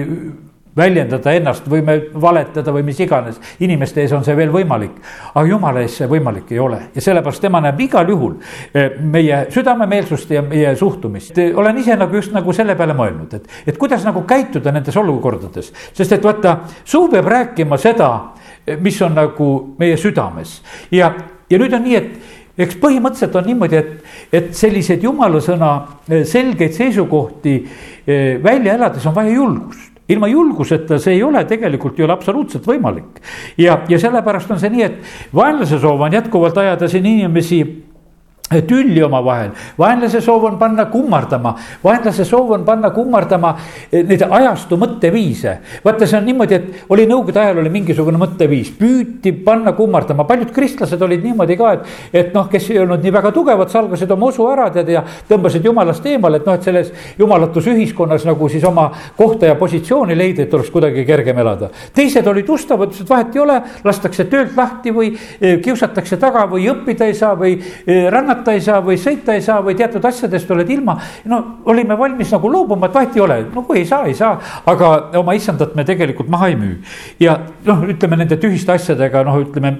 [0.80, 5.00] väljendada ennast, võime valetada või mis iganes, inimeste ees on see veel võimalik.
[5.34, 8.36] aga jumala ees see võimalik ei ole ja sellepärast tema näeb igal juhul
[8.74, 11.38] eh, meie südamemeelsust ja meie suhtumist.
[11.56, 15.74] olen ise nagu just nagu selle peale mõelnud, et, et kuidas nagu käituda nendes olukordades,
[15.94, 18.12] sest et vaata, suu peab rääkima seda,
[18.65, 20.62] eh, mis on nagu meie südames
[20.92, 21.13] ja,
[21.50, 22.29] ja nüüd on nii, et
[22.60, 25.72] eks põhimõtteliselt on niimoodi, et, et selliseid jumala sõna
[26.10, 27.60] eh, selgeid seisukohti
[28.43, 33.19] välja elades on vaja julgust ilma julguseta see ei ole tegelikult ju absoluutselt võimalik.
[33.58, 37.62] ja, ja sellepärast on see nii, et vaenlase soov on jätkuvalt ajada siin inimesi
[38.50, 43.52] tülli omavahel, vaenlase soov on panna kummardama, vaenlase soov on panna kummardama
[43.92, 45.58] eh, neid ajastu mõtteviise.
[45.86, 50.50] vaata, see on niimoodi, et oli nõukogude ajal oli mingisugune mõtteviis, püüti panna kummardama, paljud
[50.56, 51.94] kristlased olid niimoodi ka, et.
[52.14, 55.66] et noh, kes ei olnud nii väga tugevad, salgasid oma usu ära tead ja tõmbasid
[55.70, 60.48] jumalast eemale, et noh, et selles jumalatus ühiskonnas nagu siis oma kohta ja positsiooni leida,
[60.48, 61.70] et oleks kuidagi kergem elada.
[61.94, 66.66] teised olid ustavad, ütlesid vahet ei ole, lastakse töölt lahti või eh, kiusatakse taga või
[66.74, 70.49] õppida ei saa või eh, rännata ei saa või sõita ei saa või teatud asjadest
[70.52, 70.97] oled ilma.
[71.25, 74.39] no olime valmis nagu loobuma, et vahet ei ole, no kui ei saa, ei saa,
[74.65, 76.78] aga oma issandat me tegelikult maha ei müü.
[77.19, 79.75] ja noh, ütleme nende tühiste asjadega, noh, ütleme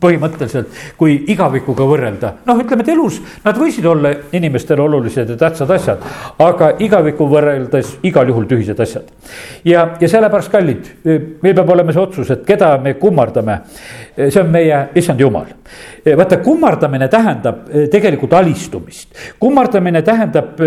[0.00, 5.70] põhimõtteliselt, kui igavikuga võrrelda, noh, ütleme, et elus nad võisid olla inimestele olulised ja tähtsad
[5.74, 6.04] asjad,
[6.44, 9.10] aga igaviku võrreldes igal juhul tühised asjad.
[9.64, 10.90] ja, ja sellepärast, kallid,
[11.42, 13.60] meil peab olema see otsus, et keda me kummardame.
[14.28, 15.50] see on meie issand jumal.
[16.16, 19.08] vaata, kummardamine tähendab tegelikult alistumist.
[19.40, 20.62] kummardamine tähendab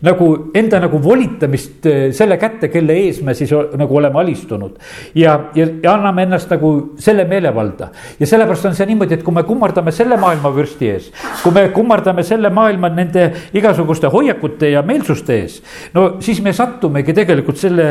[0.00, 4.78] nagu enda nagu volitamist selle kätte, kelle ees me siis nagu oleme alistunud.
[5.14, 7.90] ja, ja, ja anname ennast nagu selle meelevalda
[8.20, 11.10] ja sellepärast on see niimoodi, et kui me kummardame selle maailma vürsti ees,
[11.42, 15.60] kui me kummardame selle maailma nende igasuguste hoiakute ja meelsuste ees.
[15.94, 17.90] no siis me sattumegi tegelikult selle,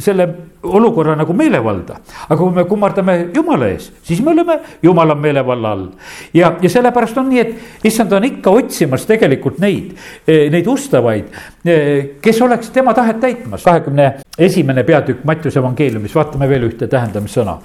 [0.00, 0.28] selle
[0.62, 1.96] olukorra nagu meelevalda.
[2.28, 5.86] aga kui me kummardame jumala ees, siis me oleme jumala meelevalla all.
[6.34, 9.96] ja, ja sellepärast on nii, et issand on ikka otsimas tegelikult neid,
[10.26, 11.32] neid ustavaid,
[12.22, 13.64] kes oleks tema tahet täitmas.
[13.64, 17.58] kahekümne esimene peatükk Mattiuse evangeeliumis, vaatame veel ühte tähendamissõna.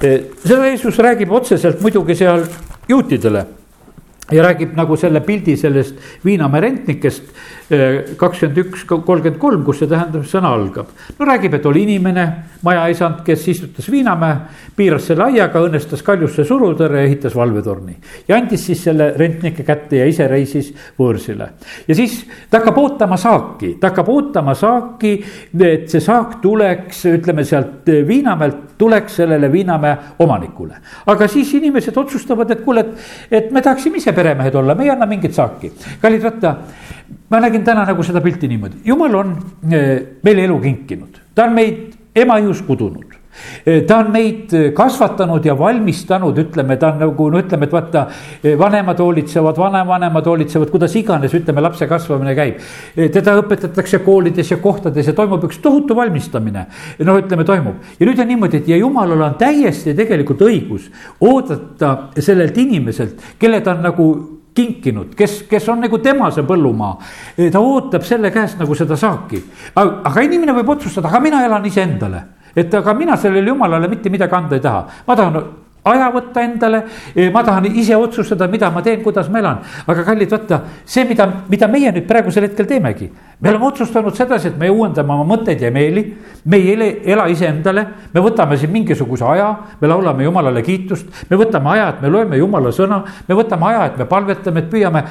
[0.00, 2.44] seda Jeesus räägib otseselt muidugi seal
[2.88, 3.46] juutidele
[4.32, 7.24] ja räägib nagu selle pildi sellest Viinamäe rentnikest
[8.20, 10.90] kakskümmend üks, kolmkümmend kolm, kus see tähendab, sõna algab.
[11.18, 12.24] no räägib, et oli inimene,
[12.62, 14.36] majaisand, kes istutas Viinamäe,
[14.76, 17.96] piiras selle aiaga, õnnestas kaljusse surutõrje ehitas valvetorni.
[18.28, 21.48] ja andis siis selle rentnike kätte ja ise reisis võõrsile.
[21.88, 25.14] ja siis ta hakkab ootama saaki, ta hakkab ootama saaki,
[25.60, 30.76] et see saak tuleks, ütleme sealt Viinamäelt tuleks sellele Viinamäe omanikule.
[31.06, 34.90] aga siis inimesed otsustavad, et kuule, et, et me tahaksime ise peremehed olla, me ei
[34.90, 35.72] anna mingit saaki.
[36.00, 36.56] kallid, vaata
[37.30, 39.34] ma nägin täna nagu seda pilti niimoodi, jumal on
[39.70, 43.13] eh, meile elu kinkinud, ta on meid ema-jõus kudunud.
[43.13, 43.13] eh,
[43.86, 48.04] ta on meid eh, kasvatanud ja valmistanud, ütleme, ta on nagu no ütleme, et vaata,
[48.58, 52.60] vanemad hoolitsevad, vanavanemad hoolitsevad, kuidas iganes, ütleme, lapse kasvamine käib.
[52.94, 56.66] teda õpetatakse koolides ja kohtades ja toimub üks tohutu valmistamine.
[57.04, 61.96] noh, ütleme, toimub ja nüüd on niimoodi, et ja jumalal on täiesti tegelikult õigus oodata
[62.18, 64.08] sellelt inimeselt, kelle ta on nagu
[64.54, 66.94] kinkinud, kes, kes on nagu tema see põllumaa.
[67.52, 69.42] ta ootab selle käest nagu seda saaki.
[69.74, 72.22] aga inimene võib otsustada, aga mina elan iseendale
[72.56, 75.42] et aga mina sellele jumalale mitte midagi anda ei taha, ma tahan
[75.84, 76.80] aja võtta endale,
[77.32, 79.58] ma tahan ise otsustada, mida ma teen, kuidas ma elan.
[79.86, 83.10] aga kallid, vaata see, mida, mida meie nüüd praegusel hetkel teemegi.
[83.44, 86.04] Me oleme otsustanud sedasi, et me uuendame oma mõtteid ja meeli.
[86.44, 91.06] me ei ela iseendale, me võtame siin mingisuguse aja, me laulame jumalale kiitust.
[91.30, 94.70] me võtame aja, et me loeme jumala sõna, me võtame aja, et me palvetame, et
[94.72, 95.04] püüame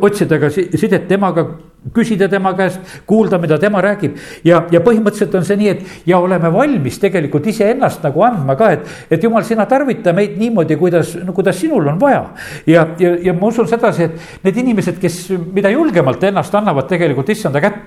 [0.00, 1.46] otsida ka sidet temaga
[1.94, 4.16] küsida tema käest, kuulda, mida tema räägib.
[4.44, 8.70] ja, ja põhimõtteliselt on see nii, et ja oleme valmis tegelikult iseennast nagu andma ka,
[8.76, 12.22] et, et jumal, sina tarvita meid niimoodi, kuidas, no kuidas sinul on vaja.
[12.66, 15.18] ja, ja, ja ma usun sedasi, et need inimesed, kes
[15.54, 17.79] mida julgemalt ennast annavad tegelikult issanda kätte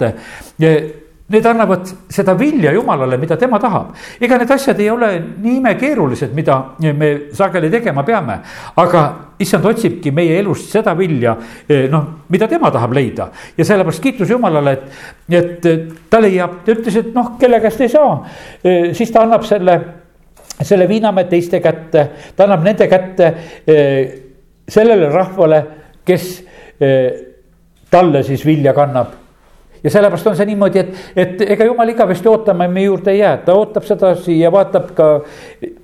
[1.34, 3.94] Need annavad seda vilja Jumalale, mida tema tahab.
[4.22, 5.08] ega need asjad ei ole
[5.42, 6.58] nii imekeerulised, mida
[6.94, 8.40] me sageli tegema peame.
[8.76, 9.04] aga
[9.40, 11.38] issand otsibki meie elust seda vilja,
[11.70, 13.30] eh, noh, mida tema tahab leida.
[13.58, 14.72] ja sellepärast kiitus Jumalale,
[15.30, 18.14] et, et ta leiab, ta ütles, et noh, kelle käest ei saa.
[18.64, 19.80] Eh, siis ta annab selle,
[20.62, 23.34] selle viinamäe teiste kätte, ta annab nende kätte
[23.66, 24.14] eh,
[24.68, 25.66] sellele rahvale,
[26.06, 26.32] kes
[27.90, 29.23] talle siis vilja kannab
[29.84, 33.38] ja sellepärast on see niimoodi, et, et ega jumal igavesti ootama meie juurde ei jää,
[33.46, 35.08] ta ootab sedasi ja vaatab ka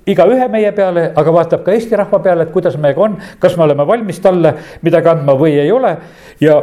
[0.08, 3.66] igaühe meie peale, aga vaatab ka Eesti rahva peale, et kuidas meiega on, kas me
[3.68, 5.96] oleme valmis talle midagi andma või ei ole.
[6.40, 6.60] ja,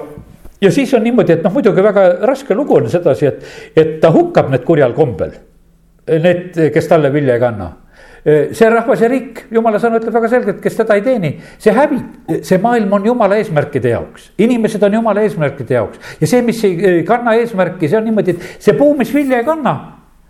[0.62, 4.12] ja siis on niimoodi, et noh, muidugi väga raske lugu on sedasi, et, et ta
[4.14, 5.36] hukkab need kurjal kombel.
[6.08, 7.74] Need, kes talle vilja ei kanna
[8.28, 11.30] see rahvas ja riik, jumala sõna ütleb väga selgelt, kes teda ei teeni,
[11.64, 12.42] see hävib.
[12.44, 16.02] see maailm on jumala eesmärkide jaoks, inimesed on jumala eesmärkide jaoks.
[16.22, 19.48] Ja see, mis ei kanna eesmärki, see on niimoodi, et see puu, mis vilja ei
[19.48, 19.78] kanna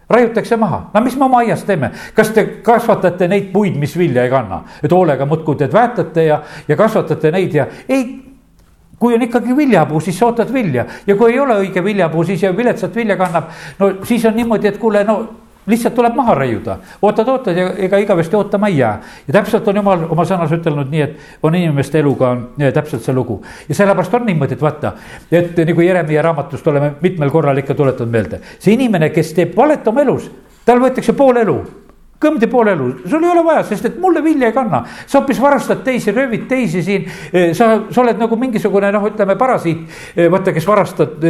[0.10, 4.24] raiutakse maha, no mis me oma aias teeme, kas te kasvatate neid puid, mis vilja
[4.24, 8.06] ei kanna, et hoolega muudkui teed väetate ja, ja kasvatate neid ja ei
[9.00, 10.86] kui on ikkagi viljapuu, siis sa ootad vilja.
[11.08, 13.52] Ja kui ei ole õige viljapuu, siis ja viletsat vilja kannab.
[13.80, 15.18] no siis on niimoodi, et kuule, no
[15.68, 19.02] lihtsalt tuleb maha raiuda, ootad, ootad ja ega igavesti ootama ei jää.
[19.28, 23.16] ja täpselt on jumal oma sõnas ütelnud nii, et on inimeste eluga on täpselt see
[23.16, 23.42] lugu.
[23.70, 24.94] ja sellepärast on niimoodi, et vaata,
[25.32, 28.42] et nagu Jeremiah raamatust oleme mitmel korral ikka tuletanud meelde.
[28.60, 30.32] see inimene, kes teeb valet oma elus,
[30.66, 31.60] tal võetakse pool elu
[32.22, 34.84] kõmdi poole elu, sul ei ole vaja, sest et mulle vilja ei kanna.
[35.06, 37.06] sa hoopis varastad teisi, röövid teisi siin.
[37.54, 39.84] Sa, sa oled nagu mingisugune noh, ütleme parasiit,
[40.32, 41.22] vaata, kes varastad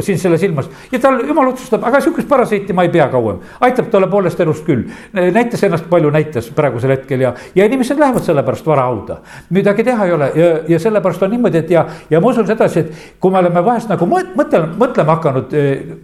[0.00, 0.70] siin selles ilmas.
[0.92, 3.40] ja tal jumal otsustab, aga sihukest parasiiti ma ei pea kauem.
[3.60, 4.86] aitab talle poolest elust küll.
[5.12, 9.18] näitas ennast palju, näitas praegusel hetkel ja, ja inimesed lähevad selle pärast varahauda.
[9.50, 12.80] midagi teha ei ole ja, ja sellepärast on niimoodi, et ja, ja ma usun sedasi,
[12.80, 15.54] et kui me oleme vahest nagu mõtlema, mõtlema hakanud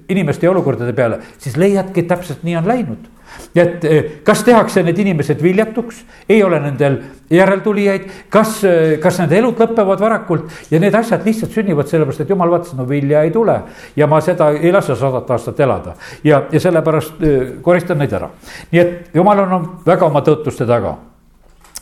[0.09, 3.11] inimeste ja olukordade peale, siis leiadki, et täpselt nii on läinud
[3.55, 6.99] et eh, kas tehakse need inimesed viljatuks, ei ole nendel
[7.33, 10.49] järeltulijaid, kas, eh, kas nende elud lõpevad varakult?
[10.71, 13.61] Ja need asjad lihtsalt sünnivad sellepärast, et jumal vaatas, no vilja ei tule.
[13.97, 15.95] ja ma seda ei lase sadat aastat elada.
[16.25, 18.31] Ja, ja sellepärast eh, koristan neid ära.
[18.73, 20.97] nii et jumal on väga oma tõotuste taga.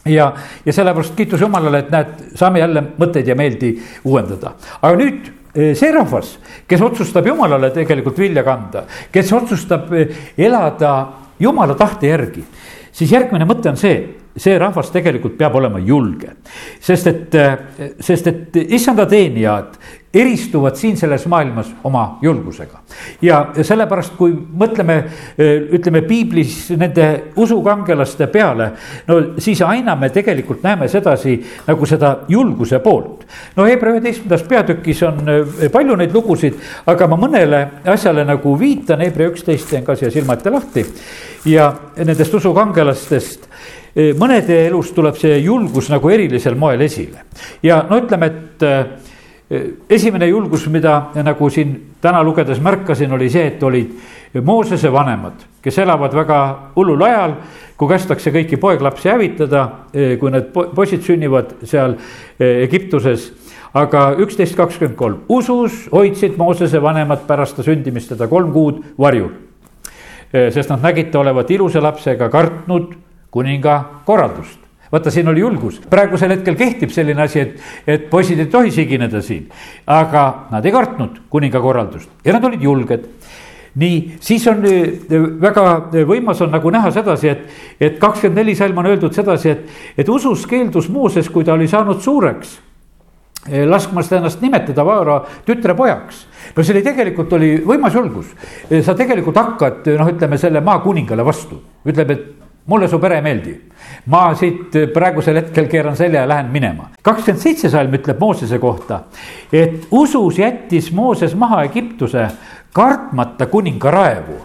[0.04, 0.32] Ja,
[0.64, 5.28] ja sellepärast kiitus Jumalale, et näed, saame jälle mõtteid ja meeldi uuendada, aga nüüd
[5.76, 9.90] see rahvas, kes otsustab Jumalale tegelikult vilja kanda, kes otsustab
[10.38, 10.92] elada
[11.40, 12.44] jumala tahte järgi,
[12.92, 16.36] siis järgmine mõte on see, see rahvas tegelikult peab olema julge.
[16.80, 17.38] sest et,
[18.00, 19.78] sest et issanda teenijad
[20.14, 22.78] eristuvad siin selles maailmas oma julgusega.
[23.22, 24.96] ja sellepärast, kui mõtleme,
[25.72, 28.70] ütleme piiblis nende usukangelaste peale,
[29.06, 33.26] no siis aina me tegelikult näeme sedasi nagu seda julguse poolt.
[33.56, 35.22] no Hebra üheteistkümnendas peatükis on
[35.72, 40.34] palju neid lugusid, aga ma mõnele asjale nagu viitan, Hebra üksteist teen ka siia silma
[40.34, 40.86] ette lahti.
[41.44, 43.49] ja nendest usukangelastest
[44.18, 47.24] mõnede elus tuleb see julgus nagu erilisel moel esile
[47.62, 48.68] ja no ütleme, et
[49.90, 53.94] esimene julgus, mida nagu siin täna lugedes märkasin, oli see, et olid
[54.46, 56.40] Moosese vanemad, kes elavad väga
[56.76, 57.34] hullul ajal,
[57.76, 61.98] kui kästakse kõiki poeglapsi hävitada, kui need poisid sünnivad seal
[62.38, 63.32] Egiptuses.
[63.74, 69.30] aga üksteist kakskümmend kolm, usus hoidsid Moosese vanemad pärast ta sündimist teda kolm kuud varjul.
[70.32, 72.94] sest nad nägid ta olevat ilusa lapsega kartnud
[73.30, 74.58] kuninga korraldust.
[74.90, 79.20] Vaata, siin oli julgus, praegusel hetkel kehtib selline asi, et, et poisid ei tohi sigineda
[79.22, 79.46] siin.
[79.86, 83.06] aga nad ei kartnud kuninga korraldust ja nad olid julged.
[83.78, 84.88] Nii, siis on eh,
[85.40, 85.62] väga
[86.08, 87.44] võimas on nagu näha sedasi, et,
[87.78, 91.70] et kakskümmend neli salm on öeldud sedasi, et, et usus keeldus Mooses, kui ta oli
[91.70, 92.56] saanud suureks
[93.46, 96.26] eh, laskmast ennast nimetada Vaara tütre pojaks.
[96.56, 98.34] no see oli tegelikult oli võimas julgus,
[98.66, 102.39] eh, sa tegelikult hakkad noh, ütleme selle maakuningale vastu, ütleb, et
[102.70, 103.56] mulle su pere ei meeldi.
[104.06, 106.90] ma siit praegusel hetkel keeran selja ja lähen minema.
[107.02, 109.00] kakskümmend seitse salm ütleb Moosese kohta,
[109.52, 112.28] et usus jättis Mooses maha Egiptuse
[112.72, 114.38] kartmata kuninga raevu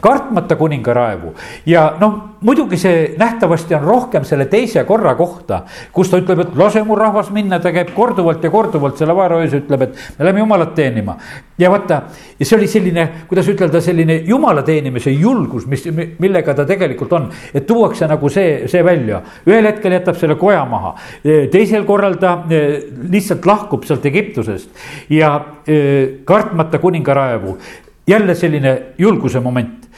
[0.00, 1.34] kartmata kuninga raevu
[1.66, 5.62] ja noh, muidugi see nähtavasti on rohkem selle teise korra kohta,
[5.92, 9.56] kus ta ütleb, et lase mu rahvas minna, ta käib korduvalt ja korduvalt selle vaeraöös
[9.58, 11.16] ütleb, et me läheme jumalat teenima.
[11.58, 12.02] ja vaata,
[12.38, 15.88] ja see oli selline, kuidas ütelda, selline jumala teenimise julgus, mis,
[16.18, 19.22] millega ta tegelikult on, et tuuakse nagu see, see välja.
[19.46, 20.94] ühel hetkel jätab selle koja maha,
[21.52, 22.78] teisel korral ta eh,
[23.10, 24.70] lihtsalt lahkub sealt Egiptusest.
[25.10, 25.34] Ja
[25.66, 27.58] eh, kartmata kuninga raevu
[28.08, 29.88] jälle selline julguse moment,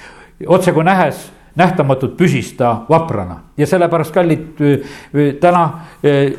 [0.47, 3.41] otsekui nähes nähtamatult püsis ta vaprana.
[3.57, 4.61] Ja sellepärast, kallid,
[5.41, 5.65] täna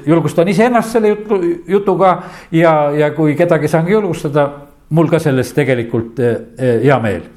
[0.05, 2.11] julgustan iseennast selle jutu, jutuga
[2.51, 4.49] ja, ja kui kedagi saan julgustada,
[4.89, 6.19] mul ka sellest tegelikult
[6.59, 7.28] hea meel.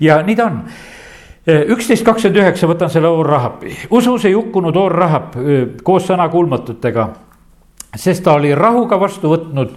[0.00, 0.60] Ja nii ta on.
[1.44, 5.34] Üksteist kakskümmend üheksa, võtan selle Oor Rahabi, usus ei hukkunud Oor Rahab
[5.84, 7.08] koos sõnakuulmatutega,
[8.00, 9.74] sest ta oli rahuga vastu võtnud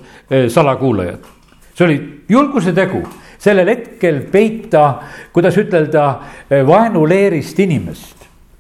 [0.53, 1.25] salakuulajad.
[1.75, 1.97] see oli
[2.29, 3.03] julguse tegu,
[3.39, 4.85] sellel hetkel peita,
[5.33, 6.07] kuidas ütelda,
[6.49, 8.16] vaenuleerist inimest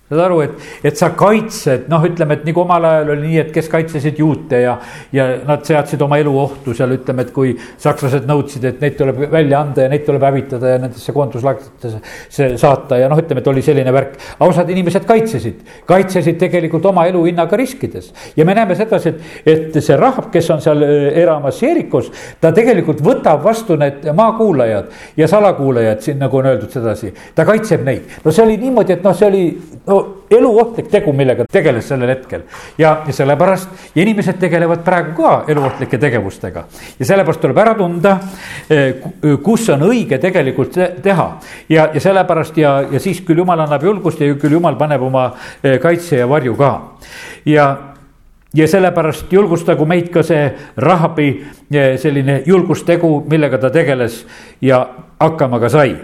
[0.07, 3.49] saad aru, et, et sa kaitsed, noh, ütleme, et nagu omal ajal oli nii, et
[3.55, 4.77] kes kaitsesid juute ja,
[5.11, 7.51] ja nad seadsid oma elu ohtu seal, ütleme, et kui
[7.83, 13.01] sakslased nõudsid, et neid tuleb välja anda ja neid tuleb hävitada ja nendesse koonduslaagritesse saata
[13.01, 14.15] ja noh, ütleme, et oli selline värk.
[14.47, 19.81] osad inimesed kaitsesid, kaitsesid tegelikult oma elu hinnaga riskides ja me näeme sedasi, et, et
[19.83, 25.27] see rahv, kes on seal äh, elamas Jeerikos, ta tegelikult võtab vastu need maakuulajad ja
[25.27, 28.17] salakuulajad siin, nagu on öeldud sedasi, ta kaitseb neid.
[28.23, 29.45] no see oli niimoodi, et noh, see oli
[29.83, 29.96] no
[30.31, 32.41] eluohtlik tegu, millega tegeles sellel hetkel.
[32.77, 36.63] ja, ja sellepärast ja inimesed tegelevad praegu ka eluohtlike tegevustega.
[36.99, 38.17] ja sellepärast tuleb ära tunda,
[38.69, 38.95] eh,
[39.43, 41.27] kus on õige tegelikult teha.
[41.69, 45.31] ja, ja sellepärast ja, ja siis küll jumal annab julgust ja küll jumal paneb oma
[45.63, 46.73] eh, kaitse ja varju ka.
[47.45, 47.67] ja
[48.55, 51.29] ja sellepärast julgustagu meid ka see Rahabi
[51.71, 54.25] eh, selline julgustegu, millega ta tegeles
[54.61, 54.87] ja
[55.19, 55.95] hakkama ka sai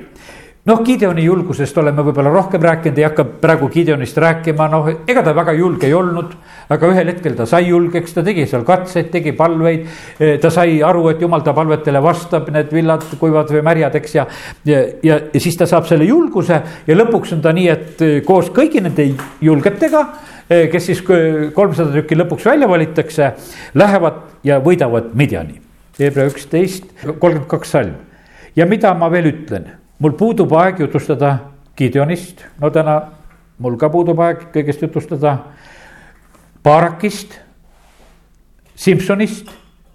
[0.66, 5.34] noh, Gideoni julgusest oleme võib-olla rohkem rääkinud, ei hakka praegu Gideonist rääkima, noh, ega ta
[5.36, 6.36] väga julge ei olnud.
[6.74, 9.88] aga ühel hetkel ta sai julgeks, ta tegi seal katseid, tegi palveid.
[10.42, 14.26] Ta sai aru, et jumal ta palvetele vastab, need villad kuivad või märjad, eks ja,
[14.66, 18.50] ja, ja, ja siis ta saab selle julguse ja lõpuks on ta nii, et koos
[18.56, 19.10] kõigi nende
[19.44, 20.06] julgetega
[20.48, 23.30] kes siis kolmsada tükki lõpuks välja valitakse,
[23.80, 25.60] lähevad ja võidavad Midjani.
[26.00, 27.96] Hebra üksteist, kolmkümmend kaks salm
[28.56, 31.38] ja mida ma veel ütlen mul puudub aeg jutustada
[31.78, 32.98] Gideonist, no täna
[33.64, 35.38] mul ka puudub aeg kõigest jutustada.
[36.64, 37.40] Baarakist,
[38.76, 39.50] Simsonist,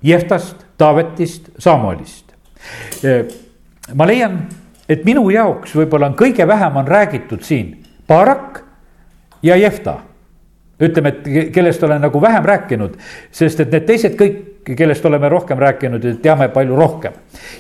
[0.05, 2.35] Jeftast, Taavetist, Samuelist.
[3.95, 4.43] ma leian,
[4.89, 7.79] et minu jaoks võib-olla on kõige vähem on räägitud siin
[8.09, 8.63] Baarak
[9.43, 9.99] ja Jefta
[10.81, 12.95] ütleme, et kellest olen nagu vähem rääkinud,
[13.35, 14.37] sest et need teised kõik,
[14.77, 17.13] kellest oleme rohkem rääkinud, teame palju rohkem.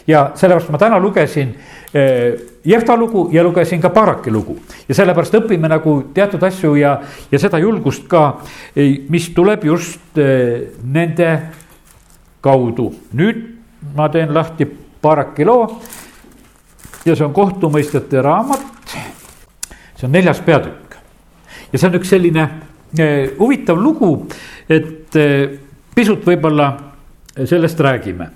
[0.07, 1.55] ja sellepärast ma täna lugesin
[1.95, 2.35] eh,
[2.65, 6.99] Jehta lugu ja lugesin ka Baraki lugu ja sellepärast õpime nagu teatud asju ja,
[7.33, 8.41] ja seda julgust ka,
[8.77, 11.31] eh, mis tuleb just eh, nende
[12.41, 12.93] kaudu.
[13.13, 13.45] nüüd
[13.97, 14.69] ma teen lahti
[15.03, 15.81] Baraki loo
[17.05, 18.97] ja see on kohtumõistjate raamat.
[19.97, 20.99] see on neljas peatükk
[21.73, 22.49] ja see on üks selline
[23.39, 24.29] huvitav lugu,
[24.69, 25.13] et
[25.95, 26.88] pisut võib-olla
[27.47, 28.29] sellest räägime.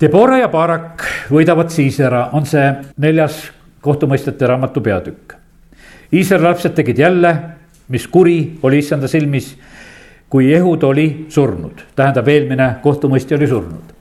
[0.00, 2.64] Debora ja Barak võidavad Siisera, on see
[2.98, 3.42] neljas
[3.84, 5.34] kohtumõistjate raamatu peatükk.
[6.12, 7.34] Iisraeli lapsed tegid jälle,
[7.88, 9.52] mis kuri oli issanda silmis,
[10.30, 13.96] kui Ehud oli surnud, tähendab, eelmine kohtumõistja oli surnud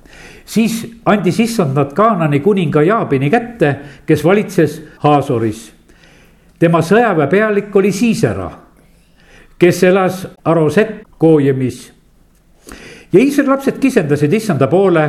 [0.50, 5.72] siis andis issand nad Kaanani kuninga Jaabini kätte, kes valitses Haasoris.
[6.60, 8.50] tema sõjaväepealik oli Siisera
[9.60, 11.94] kes elas Aroset Koojemis.
[13.12, 15.06] Ja Iisraeli lapsed kisendasid issanda poole,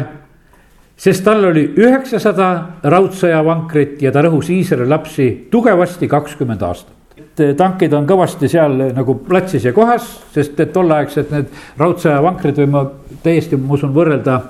[1.00, 2.48] sest tal oli üheksasada
[2.82, 6.96] raudsõjavankrit ja ta rõhus Iisraeli lapsi tugevasti kakskümmend aastat.
[7.20, 12.84] Et tankid on kõvasti seal nagu platsis ja kohas, sest et tolleaegsed need raudsõjavankrid võime
[13.24, 14.40] täiesti, ma usun, võrrelda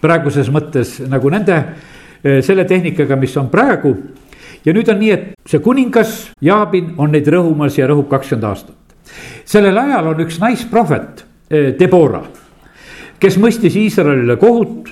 [0.00, 1.58] praeguses mõttes nagu nende,
[2.22, 3.96] selle tehnikaga, mis on praegu.
[4.64, 8.76] ja nüüd on nii, et see kuningas Jaabin on neid rõhumas ja rõhub kakskümmend aastat.
[9.48, 12.22] Sellel ajal on üks naisprohvet, eh, Debora,
[13.20, 14.90] kes mõistis Iisraelile kohut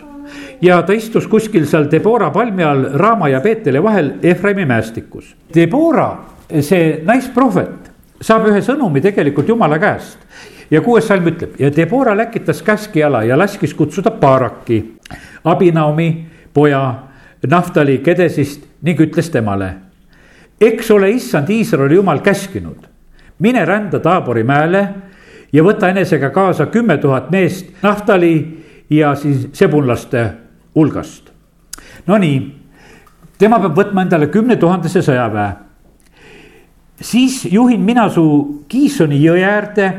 [0.62, 5.34] ja ta istus kuskil seal Debora palmi all Raama ja Peeteli vahel Efraimi mäestikus.
[5.54, 6.08] Debora,
[6.60, 10.18] see naisprohvet, saab ühe sõnumi tegelikult jumala käest.
[10.70, 14.96] ja kuues salm ütleb ja Debora läkitas käskjala ja laskis kutsuda Baaraki,
[15.44, 16.94] Abinaumi poja
[17.46, 19.74] Naftali Kedesist ning ütles temale.
[20.60, 22.96] eks ole issand Iisraeli jumal käskinud
[23.38, 24.88] mine rända Taabori mäele
[25.56, 28.34] ja võta enesega kaasa kümme tuhat meest Naftali
[28.90, 30.26] ja siis sebunlaste
[30.74, 31.30] hulgast.
[32.06, 32.40] Nonii,
[33.38, 35.52] tema peab võtma endale kümne tuhandese sõjaväe.
[37.00, 39.92] siis juhin mina su Kiisoni jõe äärde.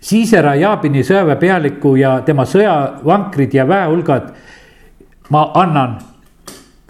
[0.00, 4.32] Siisera Jaabini sõjaväepealiku ja tema sõjavankrid ja väehulgad
[5.30, 5.98] ma annan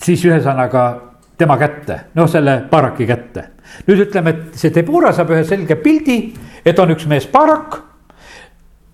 [0.02, 1.00] siis ühesõnaga
[1.38, 3.56] tema kätte, noh selle Baraki kätte
[3.86, 6.18] nüüd ütleme, et see Debora saab ühe selge pildi,
[6.66, 7.82] et on üks mees Barak.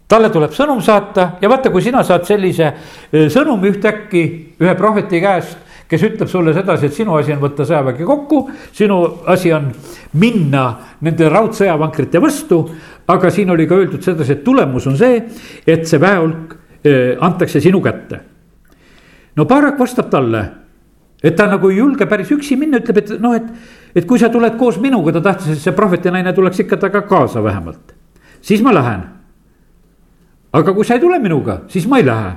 [0.09, 2.67] talle tuleb sõnum saata ja vaata, kui sina saad sellise
[3.13, 4.25] e, sõnumi ühtäkki
[4.61, 5.59] ühe prohveti käest
[5.93, 8.39] kes ütleb sulle sedasi, et sinu asi on võtta sõjavägi kokku,
[8.73, 8.99] sinu
[9.29, 9.69] asi on
[10.21, 10.65] minna
[11.05, 12.65] nende raudsõjavankrite vastu.
[13.13, 15.19] aga siin oli ka öeldud sedasi, et tulemus on see,
[15.67, 16.55] et see väehulk
[16.85, 18.21] e, antakse sinu kätte.
[19.37, 20.43] no Barak vastab talle,
[21.23, 23.45] et ta nagu ei julge päris üksi minna, ütleb, et noh, et,
[23.95, 27.03] et kui sa tuled koos minuga, ta tahtis, et see prohveti naine tuleks ikka temaga
[27.09, 27.95] kaasa vähemalt.
[28.41, 29.03] siis ma lähen.
[30.53, 32.33] aga kui sa ei tule minuga, siis ma ei lähe.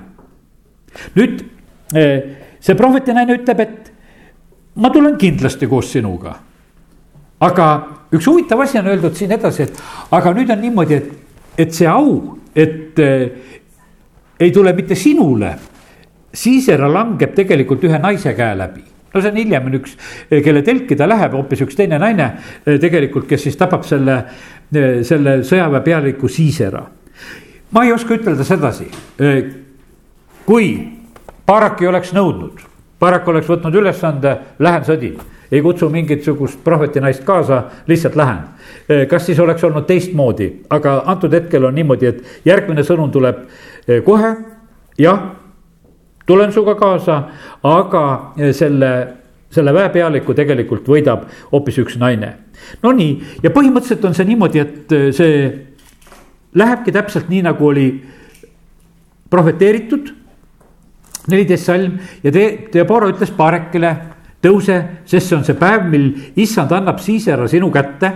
[1.15, 1.43] nüüd
[1.93, 2.23] eh,
[2.59, 3.93] see prohveti naine ütleb, et
[4.75, 6.35] ma tulen kindlasti koos sinuga.
[7.39, 7.67] aga
[8.11, 11.13] üks huvitav asi on öeldud siin edasi, et aga nüüd on niimoodi, et,
[11.57, 13.31] et see au, et eh,
[14.39, 15.55] ei tule mitte sinule
[16.35, 18.83] Siisera langeb tegelikult ühe naise käe läbi
[19.15, 19.95] no see on hiljem on üks,
[20.43, 22.29] kelle telki ta läheb, hoopis üks teine naine
[22.65, 24.19] tegelikult, kes siis tapab selle,
[25.07, 26.83] selle sõjaväepealiku Siisera.
[27.71, 28.89] ma ei oska ütelda sedasi,
[30.45, 30.67] kui
[31.47, 32.59] Barak ei oleks nõudnud,
[32.99, 38.39] Barak oleks võtnud ülesande, lähen sõdin ei kutsu mingisugust prohvetinaist kaasa, lihtsalt lähen.
[39.09, 43.45] kas siis oleks olnud teistmoodi, aga antud hetkel on niimoodi, et järgmine sõnum tuleb
[44.05, 44.35] kohe,
[44.97, 45.21] jah
[46.25, 47.19] tulen sinuga kaasa,
[47.63, 48.05] aga
[48.37, 48.91] eh, selle,
[49.53, 52.31] selle väepealiku tegelikult võidab hoopis üks naine.
[52.83, 55.39] Nonii, ja põhimõtteliselt on see niimoodi, et eh, see
[56.55, 57.89] lähebki täpselt nii, nagu oli
[59.29, 60.13] prohveteeritud.
[61.25, 63.95] neliteist salm ja te, Deborah ütles Barekile,
[64.45, 64.75] tõuse,
[65.09, 68.11] sest see on see päev, mil issand annab Siisera sinu kätte.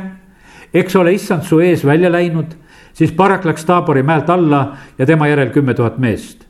[0.73, 2.53] eks ole, issand su ees välja läinud,
[2.93, 6.48] siis Barek läks Taabori mäelt alla ja tema järel kümme tuhat meest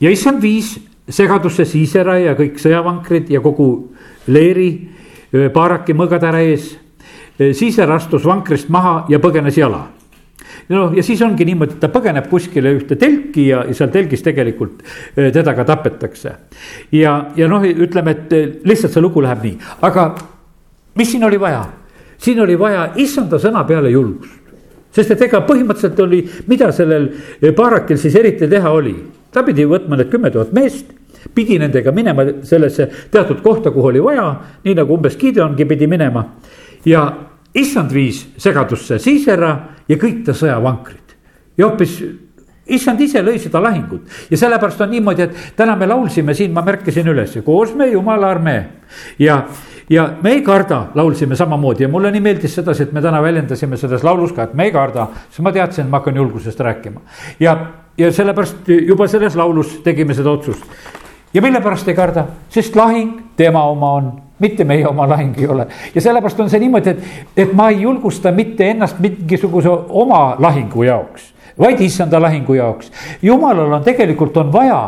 [0.00, 0.78] ja issand viis
[1.10, 3.70] segadusse Siisera ja kõik sõjavankrid ja kogu
[4.30, 4.70] leeri
[5.30, 6.72] Baaraki mõõgatäre ees.
[7.38, 9.86] Siisera astus vankrist maha ja põgenes jala
[10.70, 14.22] noh, ja siis ongi niimoodi, et ta põgeneb kuskile ühte telki ja, ja seal telgis
[14.26, 14.82] tegelikult
[15.16, 16.34] teda ka tapetakse.
[16.92, 20.10] ja, ja noh, ütleme, et lihtsalt see lugu läheb nii, aga
[20.98, 21.64] mis siin oli vaja?
[22.20, 24.36] siin oli vaja issanda sõna peale julgust.
[24.92, 27.08] sest et ega põhimõtteliselt oli, mida sellel
[27.56, 28.94] Baarakil siis eriti teha oli
[29.32, 30.92] ta pidi võtma need kümme tuhat meest,
[31.34, 34.28] pidi nendega minema sellesse teatud kohta, kuhu oli vaja,
[34.64, 36.24] nii nagu umbes Gideongi pidi minema.
[36.84, 37.04] ja
[37.54, 39.50] issand viis segadusse Siisera
[39.88, 41.16] ja kõik ta sõjavankrid.
[41.58, 41.98] Ja hoopis
[42.70, 44.06] issand ise lõi seda lahingut.
[44.30, 48.30] Ja sellepärast on niimoodi, et täna me laulsime siin, ma märkasin üles, koos me jumala
[48.30, 48.62] armee.
[49.18, 49.42] Ja
[49.90, 53.76] ja me ei karda, laulsime samamoodi ja mulle nii meeldis sedasi, et me täna väljendasime
[53.76, 57.00] selles laulus ka, et me ei karda, sest ma teadsin, et ma hakkan julgusest rääkima.
[57.40, 57.56] ja,
[57.98, 60.62] ja sellepärast juba selles laulus tegime seda otsust.
[61.34, 65.48] ja mille pärast ei karda, sest lahing tema oma on mitte meie oma lahing ei
[65.48, 67.04] ole ja sellepärast on see niimoodi, et,
[67.36, 72.90] et ma ei julgusta mitte ennast mingisuguse oma lahingu jaoks vaid issanda lahingu jaoks.
[73.22, 74.78] jumalal on tegelikult on vaja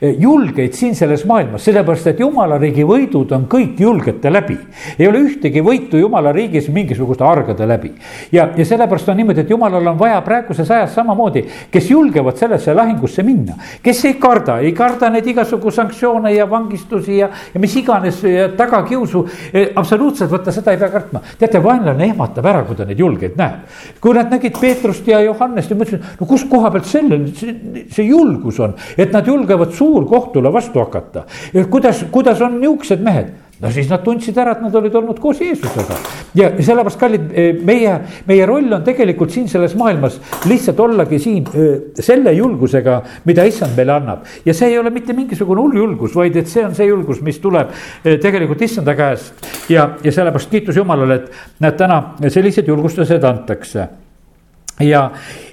[0.00, 4.58] eh, julgeid siin selles maailmas, sellepärast et jumala riigi võidud on kõik julgete läbi.
[4.98, 7.92] ei ole ühtegi võitu jumala riigis mingisuguste argade läbi.
[8.32, 12.74] ja, ja sellepärast on niimoodi, et jumalal on vaja praeguses ajas samamoodi, kes julgevad sellesse
[12.74, 13.58] lahingusse minna.
[13.82, 18.48] kes ei karda, ei karda neid igasugu sanktsioone ja vangistusi ja, ja mis iganes ja
[18.56, 19.26] tagakiusu.
[19.52, 23.36] Eh, absoluutselt võtta seda ei pea kartma, teate, vaenlane ehmatab ära, kui ta neid julgeid
[23.38, 23.66] näeb.
[24.00, 28.60] kui nad nägid Peetrust ja Johannest ja mõtlesid, no kus koha pealt sellel, see julgus
[28.60, 31.26] on, et nad julgevad suurkohtule vastu hakata.
[31.70, 33.32] kuidas, kuidas on niisugused mehed?
[33.62, 35.96] no siis nad tundsid ära, et nad olid olnud koos Jeesusega.
[36.38, 37.94] ja sellepärast, kallid, eh, meie,
[38.26, 40.18] meie roll on tegelikult siin selles maailmas
[40.50, 44.26] lihtsalt ollagi siin eh, selle julgusega, mida issand meile annab.
[44.46, 47.38] ja see ei ole mitte mingisugune hull julgus, vaid et see on see julgus, mis
[47.42, 47.70] tuleb
[48.04, 49.50] eh, tegelikult issanda käest.
[49.70, 53.88] ja, ja sellepärast kiitus Jumalale, et näed, täna sellised julgustused antakse
[54.80, 55.10] ja,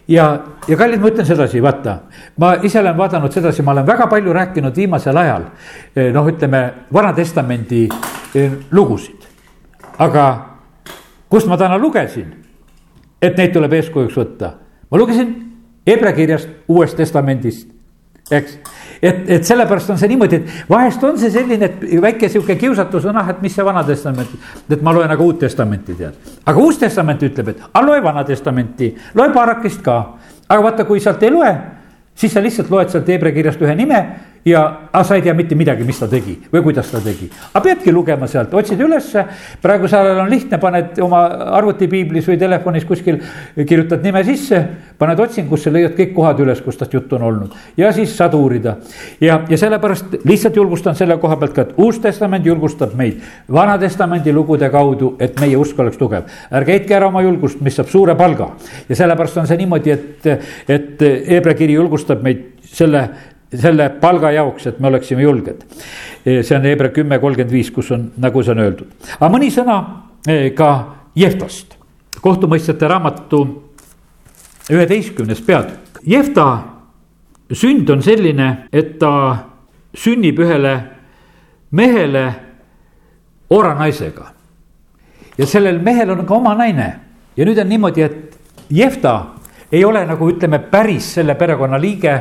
[0.07, 1.97] ja, ja kallid, ma ütlen sedasi, vaata,
[2.37, 5.49] ma ise olen vaadanud sedasi, ma olen väga palju rääkinud viimasel ajal.
[5.95, 6.63] Eh, noh, ütleme
[6.93, 7.87] Vana-testamendi
[8.35, 9.27] eh, lugusid.
[9.99, 10.23] aga
[11.29, 12.31] kust ma täna lugesin,
[13.21, 14.53] et neid tuleb eeskujuks võtta,
[14.91, 15.35] ma lugesin
[15.87, 17.67] Hebra kirjast Uuest Testamendist,
[18.31, 18.59] eks
[19.01, 23.07] et, et sellepärast on see niimoodi, et vahest on see selline, et väike sihuke kiusatus
[23.09, 24.31] on, ah, et mis see Vana Testament,
[24.69, 26.31] et ma loen aga Uut Testamenti tead.
[26.45, 29.99] aga Uus Testament ütleb, et aga loe Vana Testamenti, loe Barakist ka.
[30.49, 31.53] aga vaata, kui sealt ei loe,
[32.15, 34.03] siis sa lihtsalt loed sealt Hebra kirjast ühe nime
[34.45, 37.29] ja aga sa ei tea mitte midagi, mis ta tegi või kuidas ta tegi.
[37.53, 39.25] aga peadki lugema sealt, otsid ülesse,
[39.61, 41.21] praegusel ajal on lihtne, paned oma
[41.59, 43.19] arvutipiiblis või telefonis kuskil,
[43.55, 44.61] kirjutad nime sisse,
[44.99, 48.77] paned otsingusse, leiad kõik kohad üles, kus tast juttu on olnud ja siis saad uurida.
[49.21, 53.21] ja, ja sellepärast lihtsalt julgustan selle koha pealt ka, et Uus Testament julgustab meid
[53.51, 56.29] Vana-testamendi lugude kaudu, et meie usk oleks tugev.
[56.51, 58.53] ärge heitke ära oma julgust, mis saab suure palga
[58.89, 60.29] ja sellepärast on see niimoodi, et,
[60.69, 63.09] et Hebra kiri julgustab meid selle
[63.55, 65.63] selle palga jaoks, et me oleksime julged.
[66.23, 68.91] see on Hebra kümme kolmkümmend viis, kus on, nagu see on öeldud.
[69.19, 69.79] aga mõni sõna
[70.27, 71.75] eh, ka Jeftast,
[72.21, 73.39] kohtumõistjate raamatu
[74.69, 76.01] üheteistkümnes peatükk.
[76.05, 76.45] Jefta
[77.51, 79.11] sünd on selline, et ta
[79.95, 80.75] sünnib ühele
[81.71, 82.27] mehele
[83.49, 84.27] Ora naisega.
[85.37, 86.99] ja sellel mehel on ka oma naine
[87.37, 88.37] ja nüüd on niimoodi, et
[88.69, 89.39] Jefta
[89.71, 92.13] ei ole nagu ütleme, päris selle perekonna liige.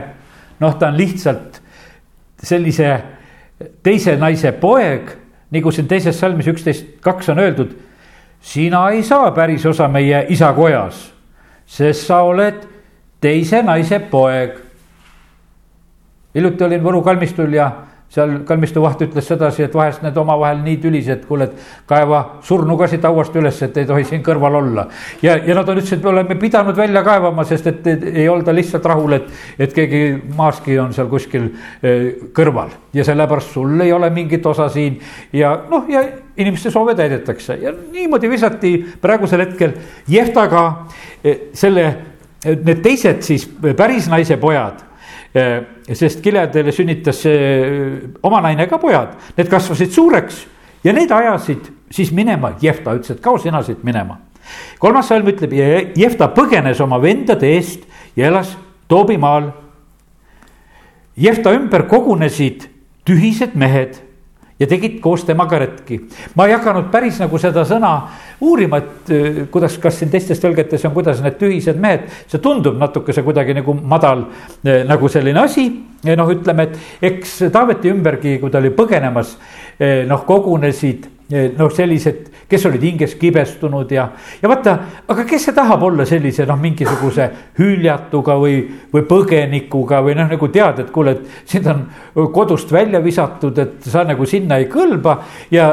[0.60, 1.60] Noh, ta on lihtsalt
[2.42, 2.90] sellise
[3.82, 5.10] teise naise poeg,
[5.50, 7.76] nagu siin teises salmis üksteist kaks on öeldud.
[8.40, 11.12] sina ei saa päris osa meie isa kojas,
[11.66, 12.66] sest sa oled
[13.20, 14.58] teise naise poeg.
[16.34, 17.72] hiljuti olin Võru kalmistul ja
[18.08, 22.78] seal kalmistu vaht ütles sedasi, et vahest need omavahel nii tülised, kuule, et kaeva surnu
[22.80, 24.86] ka siit hauast üles, et ei tohi siin kõrval olla.
[25.22, 28.54] ja, ja nad ütlesid, et me oleme pidanud välja kaevama, sest et, et ei olda
[28.56, 29.28] lihtsalt rahul, et,
[29.58, 30.02] et keegi
[30.38, 31.50] maaski on seal kuskil
[31.82, 32.72] eh, kõrval.
[32.96, 34.96] Ja sellepärast sul ei ole mingit osa siin.
[35.36, 36.06] Ja noh, ja
[36.40, 37.58] inimeste soove täidetakse.
[37.60, 39.76] Ja niimoodi visati praegusel hetkel
[40.08, 40.64] Jehtaga
[41.20, 41.88] eh, selle,
[42.48, 43.44] need teised siis
[43.76, 44.87] päris naise pojad
[45.34, 50.46] sest Gileadile sünnitas äh, oma naine ka pojad, need kasvasid suureks
[50.84, 54.18] ja need ajasid siis minema, Jefta ütles, et kao sina siit minema.
[54.78, 55.52] kolmas salm ütleb,
[55.96, 57.84] Jefta põgenes oma vendade eest
[58.16, 58.56] ja elas
[58.88, 59.50] Toobimaal.
[61.16, 62.68] Jefta ümber kogunesid
[63.04, 63.98] tühised mehed
[64.58, 66.00] ja tegid koos temaga retki.
[66.34, 67.92] ma ei hakanud päris nagu seda sõna
[68.40, 72.78] uurima, et äh, kuidas, kas siin teistes tõlgetes on, kuidas need tühised mehed, see tundub
[72.78, 74.26] natukese kuidagi nagu madal
[74.64, 75.68] äh, nagu selline asi.
[76.04, 79.36] noh, ütleme, et eks Taaveti ümbergi, kui ta oli põgenemas,
[79.80, 84.06] äh, noh kogunesid noh, sellised, kes olid hinges kibestunud ja,
[84.40, 84.74] ja vaata,
[85.08, 88.62] aga kes see tahab olla sellise noh, mingisuguse hüljatuga või,
[88.92, 91.84] või põgenikuga või noh, nagu tead, et kuule, et sind on
[92.32, 95.18] kodust välja visatud, et sa nagu sinna ei kõlba
[95.52, 95.68] ja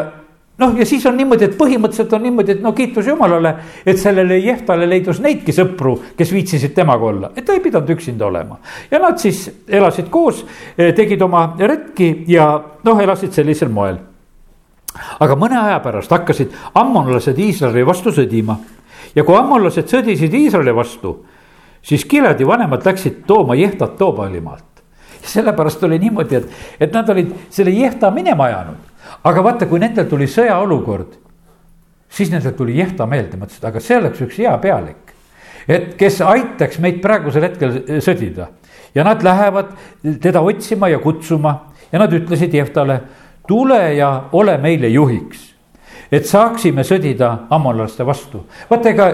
[0.59, 3.53] noh, ja siis on niimoodi, et põhimõtteliselt on niimoodi, et no kiitus Jumalale,
[3.87, 8.27] et sellele Jehtale leidus neidki sõpru, kes viitsisid temaga olla, et ta ei pidanud üksinda
[8.27, 8.59] olema.
[8.91, 10.43] ja nad siis elasid koos,
[10.75, 12.49] tegid oma retki ja
[12.83, 14.03] noh, elasid sellisel moel
[15.19, 18.57] aga mõne aja pärast hakkasid ammonlased Iisraeli vastu sõdima.
[19.15, 21.25] ja kui ammonlased sõdisid Iisraeli vastu,
[21.81, 24.83] siis Gileadi vanemad läksid tooma Jehtat Toobalimaalt.
[25.21, 28.75] sellepärast oli niimoodi, et, et nad olid selle Jehta minema ajanud.
[29.23, 31.17] aga vaata, kui nendel tuli sõjaolukord,
[32.09, 35.15] siis nendel tuli Jehta meelde, mõtlesid, aga see oleks üks hea pealik.
[35.67, 38.49] et kes aitaks meid praegusel hetkel sõdida
[38.95, 39.65] ja nad lähevad
[40.21, 43.01] teda otsima ja kutsuma ja nad ütlesid Jehtale
[43.47, 45.53] tule ja ole meile juhiks,
[46.11, 48.45] et saaksime sõdida ammonlaste vastu.
[48.69, 49.09] vaata, ega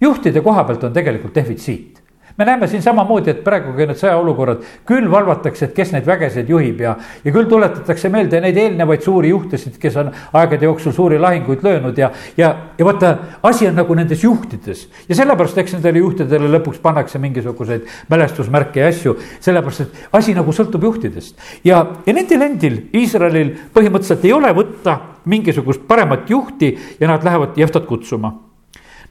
[0.00, 1.93] juhtide koha pealt on tegelikult defitsiit
[2.36, 6.80] me näeme siin samamoodi, et praegugi need sõjaolukorrad, küll valvatakse, et kes neid vägesid juhib
[6.82, 11.62] ja, ja küll tuletatakse meelde neid eelnevaid suuri juhtesid, kes on aegade jooksul suuri lahinguid
[11.62, 13.12] löönud ja, ja, ja vaata,
[13.42, 14.88] asi on nagu nendes juhtides.
[15.08, 20.52] ja sellepärast, eks nendele juhtidele lõpuks pannakse mingisuguseid mälestusmärke ja asju, sellepärast et asi nagu
[20.52, 21.38] sõltub juhtidest.
[21.64, 24.98] ja, ja nendel endil, Iisraelil põhimõtteliselt ei ole võtta
[25.30, 28.34] mingisugust paremat juhti ja nad lähevad Jeftat kutsuma.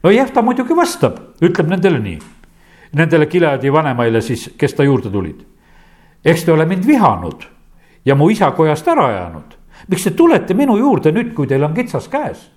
[0.02, 2.33] no Jefta muidugi vastab, ütleb nendele nii
[2.94, 5.40] nendele Gileadi vanemaile siis, kes ta juurde tulid.
[6.24, 7.44] eks te ole mind vihanud
[8.04, 9.54] ja mu isa kojast ära ajanud.
[9.88, 12.50] miks te tulete minu juurde nüüd, kui teil on kitsas käes?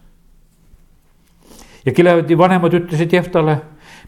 [1.86, 3.58] ja Gileadi vanemad ütlesid Jeftale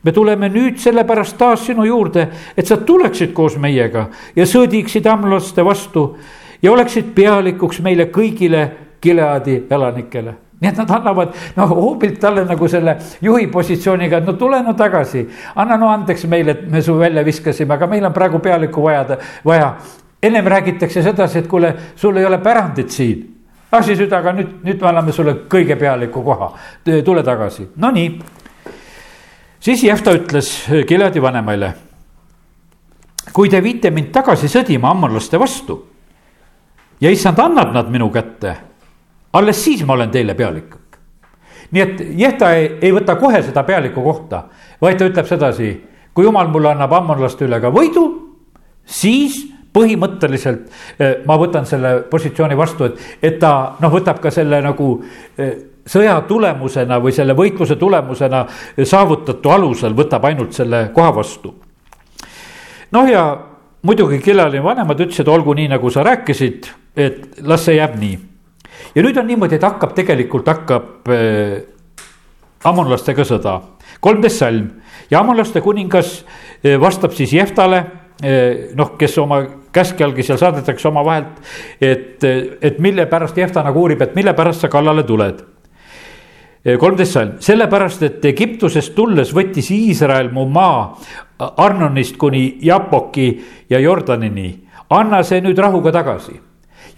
[0.04, 2.28] me tuleme nüüd sellepärast taas sinu juurde,
[2.58, 6.18] et sa tuleksid koos meiega ja sõdiksid amlaste vastu
[6.62, 8.70] ja oleksid pealikuks meile kõigile
[9.02, 14.34] Gileadi elanikele nii et nad annavad noh, hoobilt talle nagu selle juhi positsiooniga, et no
[14.40, 15.28] tule no tagasi.
[15.56, 19.18] anna no andeks meile, et me su välja viskasime, aga meil on praegu pealikku vaja,
[19.46, 19.74] vaja.
[20.24, 23.36] ennem räägitakse sedasi, et kuule, sul ei ole pärandit siin.
[23.82, 26.54] siis nüüd, aga nüüd, nüüd me anname sulle kõige pealiku koha,
[27.06, 28.20] tule tagasi, no nii.
[29.60, 31.74] siis Jefta ütles Gileadi vanemaile.
[33.34, 35.86] kui te viite mind tagasi sõdima ammonlaste vastu
[37.00, 38.69] ja issand, annad nad minu kätte
[39.34, 40.76] alles siis ma olen teile pealik.
[41.72, 44.44] nii et Jehta ei, ei võta kohe seda pealiku kohta,
[44.82, 45.70] vaid ta ütleb sedasi,
[46.14, 48.06] kui jumal mulle annab ammonlaste üle ka võidu,
[48.86, 54.64] siis põhimõtteliselt eh, ma võtan selle positsiooni vastu, et, et ta noh, võtab ka selle
[54.66, 54.88] nagu
[55.38, 55.52] eh,
[55.86, 58.46] sõja tulemusena või selle võitluse tulemusena
[58.82, 61.54] saavutatu alusel võtab ainult selle koha vastu.
[62.92, 63.28] noh, ja
[63.86, 68.18] muidugi Kilali vanemad ütlesid, olgu nii, nagu sa rääkisid, et las see jääb nii
[68.96, 71.60] ja nüüd on niimoodi, et hakkab tegelikult hakkab äh,
[72.68, 73.60] ammonlastega sõda,
[74.04, 74.70] kolmteist salm
[75.12, 77.80] ja ammonlaste kuningas äh, vastab siis Jeftale
[78.24, 81.40] äh, noh, kes oma käskjalgi seal saadetakse omavahelt,
[81.82, 82.24] et,
[82.62, 85.44] et mille pärast Jefta nagu uurib, et mille pärast sa kallale tuled.
[86.80, 90.90] kolmteist salm, sellepärast, et Egiptusest tulles võttis Iisrael mu maa
[91.40, 93.30] Arnonist kuni Japoki
[93.70, 94.50] ja Jordanini
[94.90, 96.40] anna see nüüd rahuga tagasi.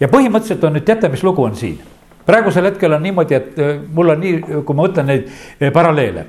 [0.00, 1.78] Ja põhimõtteliselt on nüüd, teate, mis lugu on siin?
[2.26, 6.26] praegusel hetkel on niimoodi, et äh, mul on nii, kui ma mõtlen neid äh, paralleele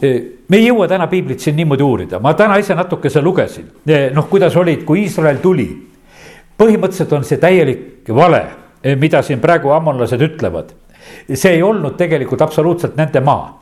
[0.00, 3.66] me ei jõua täna piiblit siin niimoodi uurida, ma täna ise natukese lugesin,
[4.14, 5.68] noh, kuidas olid, kui Iisrael tuli.
[6.60, 8.42] põhimõtteliselt on see täielik vale,
[9.00, 10.72] mida siin praegu ammonlased ütlevad.
[11.34, 13.60] see ei olnud tegelikult absoluutselt nende maa.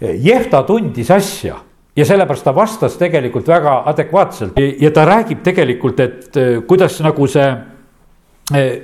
[0.00, 1.56] Jehta tundis asja
[1.96, 7.54] ja sellepärast ta vastas tegelikult väga adekvaatselt ja ta räägib tegelikult, et kuidas nagu see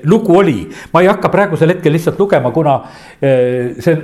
[0.05, 2.75] lugu oli, ma ei hakka praegusel hetkel lihtsalt lugema, kuna
[3.23, 3.95] eh, see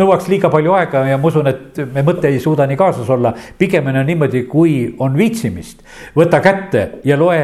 [0.00, 3.34] nõuaks liiga palju aega ja ma usun, et me mõte ei suuda nii kaasas olla.
[3.58, 5.82] pigem on niimoodi, kui on viitsimist,
[6.16, 7.40] võta kätte ja loe,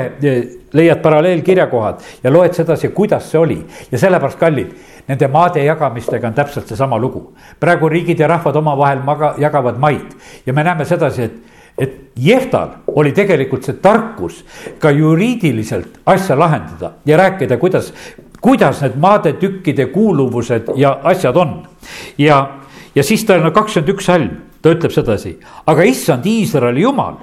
[0.73, 3.59] leiad paralleelkirjakohad ja loed sedasi, kuidas see oli
[3.91, 4.73] ja sellepärast kallid.
[5.07, 7.37] Nende maade jagamistega on täpselt seesama lugu.
[7.61, 10.17] praegu riigid ja rahvad omavahel maga, jagavad maid
[10.47, 14.41] ja me näeme sedasi, et et Jehtal oli tegelikult see tarkus
[14.81, 17.93] ka juriidiliselt asja lahendada ja rääkida, kuidas,
[18.41, 21.63] kuidas need maadetükkide kuuluvused ja asjad on.
[22.19, 22.59] ja,
[22.95, 24.31] ja siis tal on kakskümmend üks salm,
[24.63, 27.21] ta ütleb sedasi, aga issand Iisraeli jumal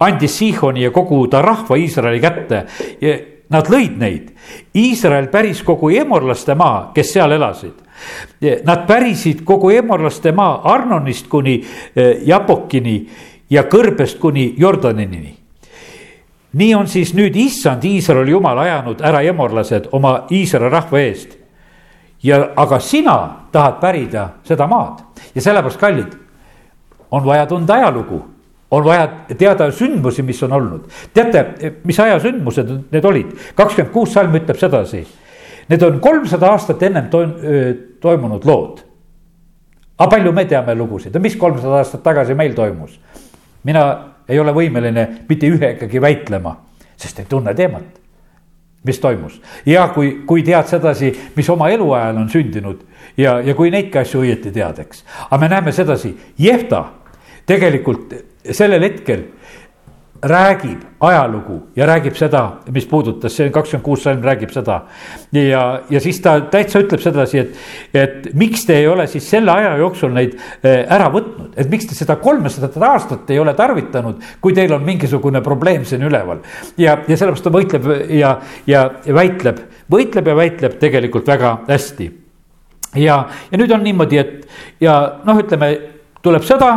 [0.00, 2.66] andis Sihoni ja kogu ta rahva Iisraeli kätte.
[3.46, 4.30] Nad lõid neid,
[4.74, 7.76] Iisrael päris kogu emorlaste maa, kes seal elasid.
[8.66, 12.96] Nad pärisid kogu emorlaste maa Arnonist kuni eh, Japokini
[13.50, 15.36] ja kõrbest kuni Jordanini
[16.56, 21.36] nii on siis nüüd issand Iisraeli jumal ajanud ära emorlased oma Iisraeli rahva eest.
[22.22, 23.16] ja, aga sina
[23.52, 25.02] tahad pärida seda maad
[25.34, 26.16] ja sellepärast, kallid,
[27.10, 28.22] on vaja tunda ajalugu
[28.70, 30.88] on vaja teada sündmusi, mis on olnud.
[31.14, 33.30] teate, mis aja sündmused need olid?
[33.54, 35.04] kakskümmend kuus salm ütleb sedasi.
[35.68, 37.08] Need on kolmsada aastat ennem
[38.00, 38.82] toimunud lood.
[39.98, 42.98] aga palju me teame lugusid mis kolmsada aastat tagasi meil toimus?
[43.66, 43.86] Mina
[44.28, 46.56] ei ole võimeline mitte ühegagi väitlema,
[46.96, 48.02] sest ei tunne teemat.
[48.86, 52.84] mis toimus ja kui, kui tead sedasi, mis oma eluajal on sündinud
[53.16, 55.02] ja, ja kui neidki asju õieti tead, eks.
[55.26, 56.84] aga me näeme sedasi, Jehta
[57.46, 58.14] tegelikult
[58.52, 59.24] sellel hetkel
[60.22, 62.42] räägib ajalugu ja räägib seda,
[62.72, 64.80] mis puudutas, see kakskümmend kuus salm räägib seda.
[65.32, 67.56] ja, ja siis ta täitsa ütleb sedasi, et,
[67.94, 71.88] et miks te ei ole siis selle aja jooksul neid eh, ära võtnud, et miks
[71.90, 76.40] te seda kolmesadat aastat ei ole tarvitanud, kui teil on mingisugune probleem siin üleval.
[76.76, 78.36] ja, ja sellepärast ta võitleb ja,
[78.66, 82.10] ja, ja väitleb, võitleb ja väitleb tegelikult väga hästi.
[82.94, 85.74] ja, ja nüüd on niimoodi, et ja noh, ütleme,
[86.22, 86.72] tuleb sõda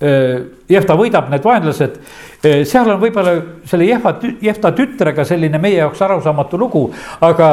[0.00, 1.98] Jehta võidab need vaenlased,
[2.40, 3.34] seal on võib-olla
[3.68, 6.86] selle Jehva, Jehta tütrega selline meie jaoks arusaamatu lugu,
[7.20, 7.50] aga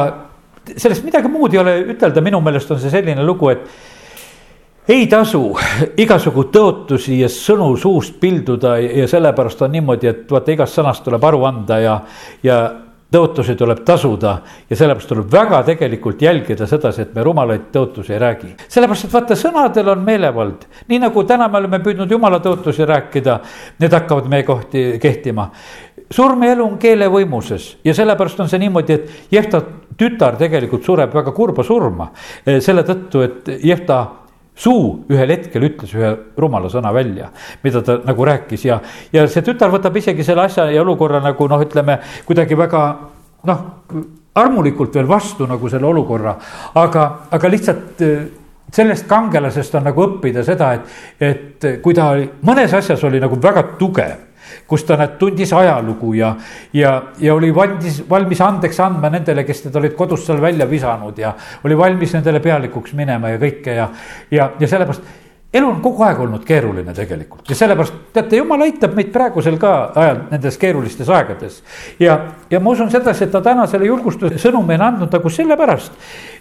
[0.75, 3.67] sellest midagi muud ei ole ütelda, minu meelest on see selline lugu, et
[4.87, 5.41] ei tasu
[5.99, 11.23] igasugu tõotusi ja sõnu suust pilduda ja sellepärast on niimoodi, et vaata igast sõnast tuleb
[11.27, 11.95] aru anda ja,
[12.43, 12.61] ja
[13.13, 14.33] tõotusi tuleb tasuda
[14.69, 18.53] ja sellepärast tuleb väga tegelikult jälgida sedasi, et me rumalaid tõotusi ei räägi.
[18.67, 23.39] sellepärast, et vaata, sõnadel on meelevald, nii nagu täna me oleme püüdnud jumala tõotusi rääkida,
[23.79, 25.49] need hakkavad meie kohti kehtima.
[26.11, 29.61] surm ja elu on keele võimuses ja sellepärast on see niimoodi, et Jehta
[29.97, 32.11] tütar tegelikult sureb väga kurba surma.
[32.59, 34.05] selle tõttu, et Jehta
[34.57, 37.29] suu ühel hetkel ütles ühe rumala sõna välja,
[37.63, 38.79] mida ta nagu rääkis ja,
[39.13, 42.83] ja see tütar võtab isegi selle asja ja olukorra nagu noh, ütleme kuidagi väga
[43.47, 43.63] noh,
[44.37, 46.35] armulikult veel vastu nagu selle olukorra,
[46.77, 48.19] aga, aga lihtsalt äh,
[48.73, 52.11] sellest kangelasest on nagu õppida seda, et, et kui ta
[52.45, 54.25] mõnes asjas oli nagu väga tugev
[54.67, 56.33] kus ta näed, tundis ajalugu ja,
[56.73, 61.17] ja, ja oli valmis, valmis andeks andma nendele, kes teda olid kodust seal välja visanud
[61.17, 61.33] ja
[61.63, 63.89] oli valmis nendele pealikuks minema ja kõike ja,
[64.31, 68.95] ja, ja sellepärast elu on kogu aeg olnud keeruline tegelikult ja sellepärast teate, jumal aitab
[68.97, 71.61] meid praegusel ka ajal nendes keerulistes aegades.
[71.99, 72.17] ja,
[72.51, 75.95] ja ma usun sedasi, et ta täna selle julgustuse sõnumi on andnud nagu sellepärast,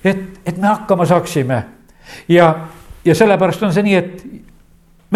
[0.04, 1.62] et, et me hakkama saaksime.
[2.28, 2.52] ja,
[3.04, 4.35] ja sellepärast on see nii, et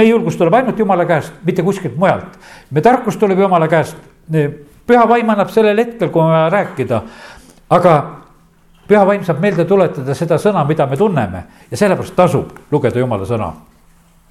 [0.01, 2.39] meie julgus tuleb ainult jumala käest, mitte kuskilt mujalt.
[2.71, 3.97] me tarkus tuleb jumala käest,
[4.87, 7.03] püha vaim annab sellel hetkel, kui on vaja rääkida.
[7.71, 7.95] aga
[8.89, 13.29] püha vaim saab meelde tuletada seda sõna, mida me tunneme ja sellepärast tasub lugeda jumala
[13.29, 13.53] sõna.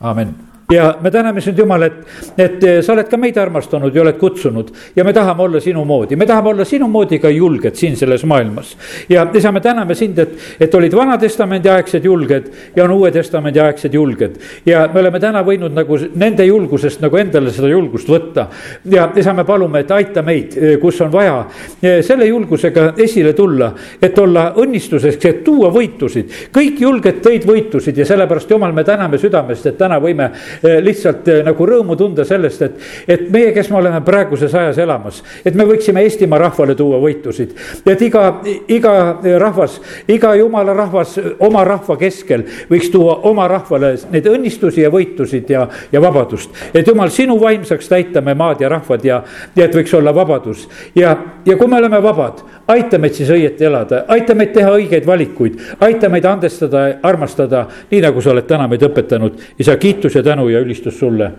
[0.01, 0.35] amin
[0.73, 1.93] ja me täname sind, Jumal, et,
[2.37, 5.81] et eh, sa oled ka meid armastanud ja oled kutsunud ja me tahame olla sinu
[5.85, 8.75] moodi, me tahame olla sinu moodi ka julged siin selles maailmas.
[9.09, 13.59] ja isa, me täname sind, et, et olid Vana-testamendi aegsed julged ja on Uue Testamendi
[13.59, 14.35] aegsed julged.
[14.65, 18.45] ja me oleme täna võinud nagu nende julgusest nagu endale seda julgust võtta.
[18.85, 21.39] ja isa, me palume, et aita meid, eh, kus on vaja
[21.81, 26.29] eh, selle julgusega esile tulla, et olla õnnistuseks, et tuua võitusid.
[26.53, 30.29] kõik julged tõid võitusid ja sellepärast, Jumal, me täname südamest, et täna võime
[30.63, 35.55] lihtsalt nagu rõõmu tunda sellest, et, et meie, kes me oleme praeguses ajas elamas, et
[35.55, 37.55] me võiksime Eestimaa rahvale tuua võitusid.
[37.85, 38.25] et iga,
[38.67, 38.93] iga
[39.39, 45.49] rahvas, iga jumala rahvas oma rahva keskel võiks tuua oma rahvale neid õnnistusi ja võitusid
[45.49, 46.49] ja, ja vabadust.
[46.73, 49.21] et jumal, sinu vaimsaks täita me maad ja rahvad ja,
[49.55, 53.65] ja et võiks olla vabadus ja, ja kui me oleme vabad, aita meid siis õieti
[53.65, 58.67] elada, aita meid teha õigeid valikuid, aita meid andestada, armastada, nii nagu sa oled täna
[58.69, 59.39] meid õpetanud.
[59.59, 61.31] isa, kiitus ja tänu ja ülistus sulle.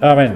[0.00, 0.30] amin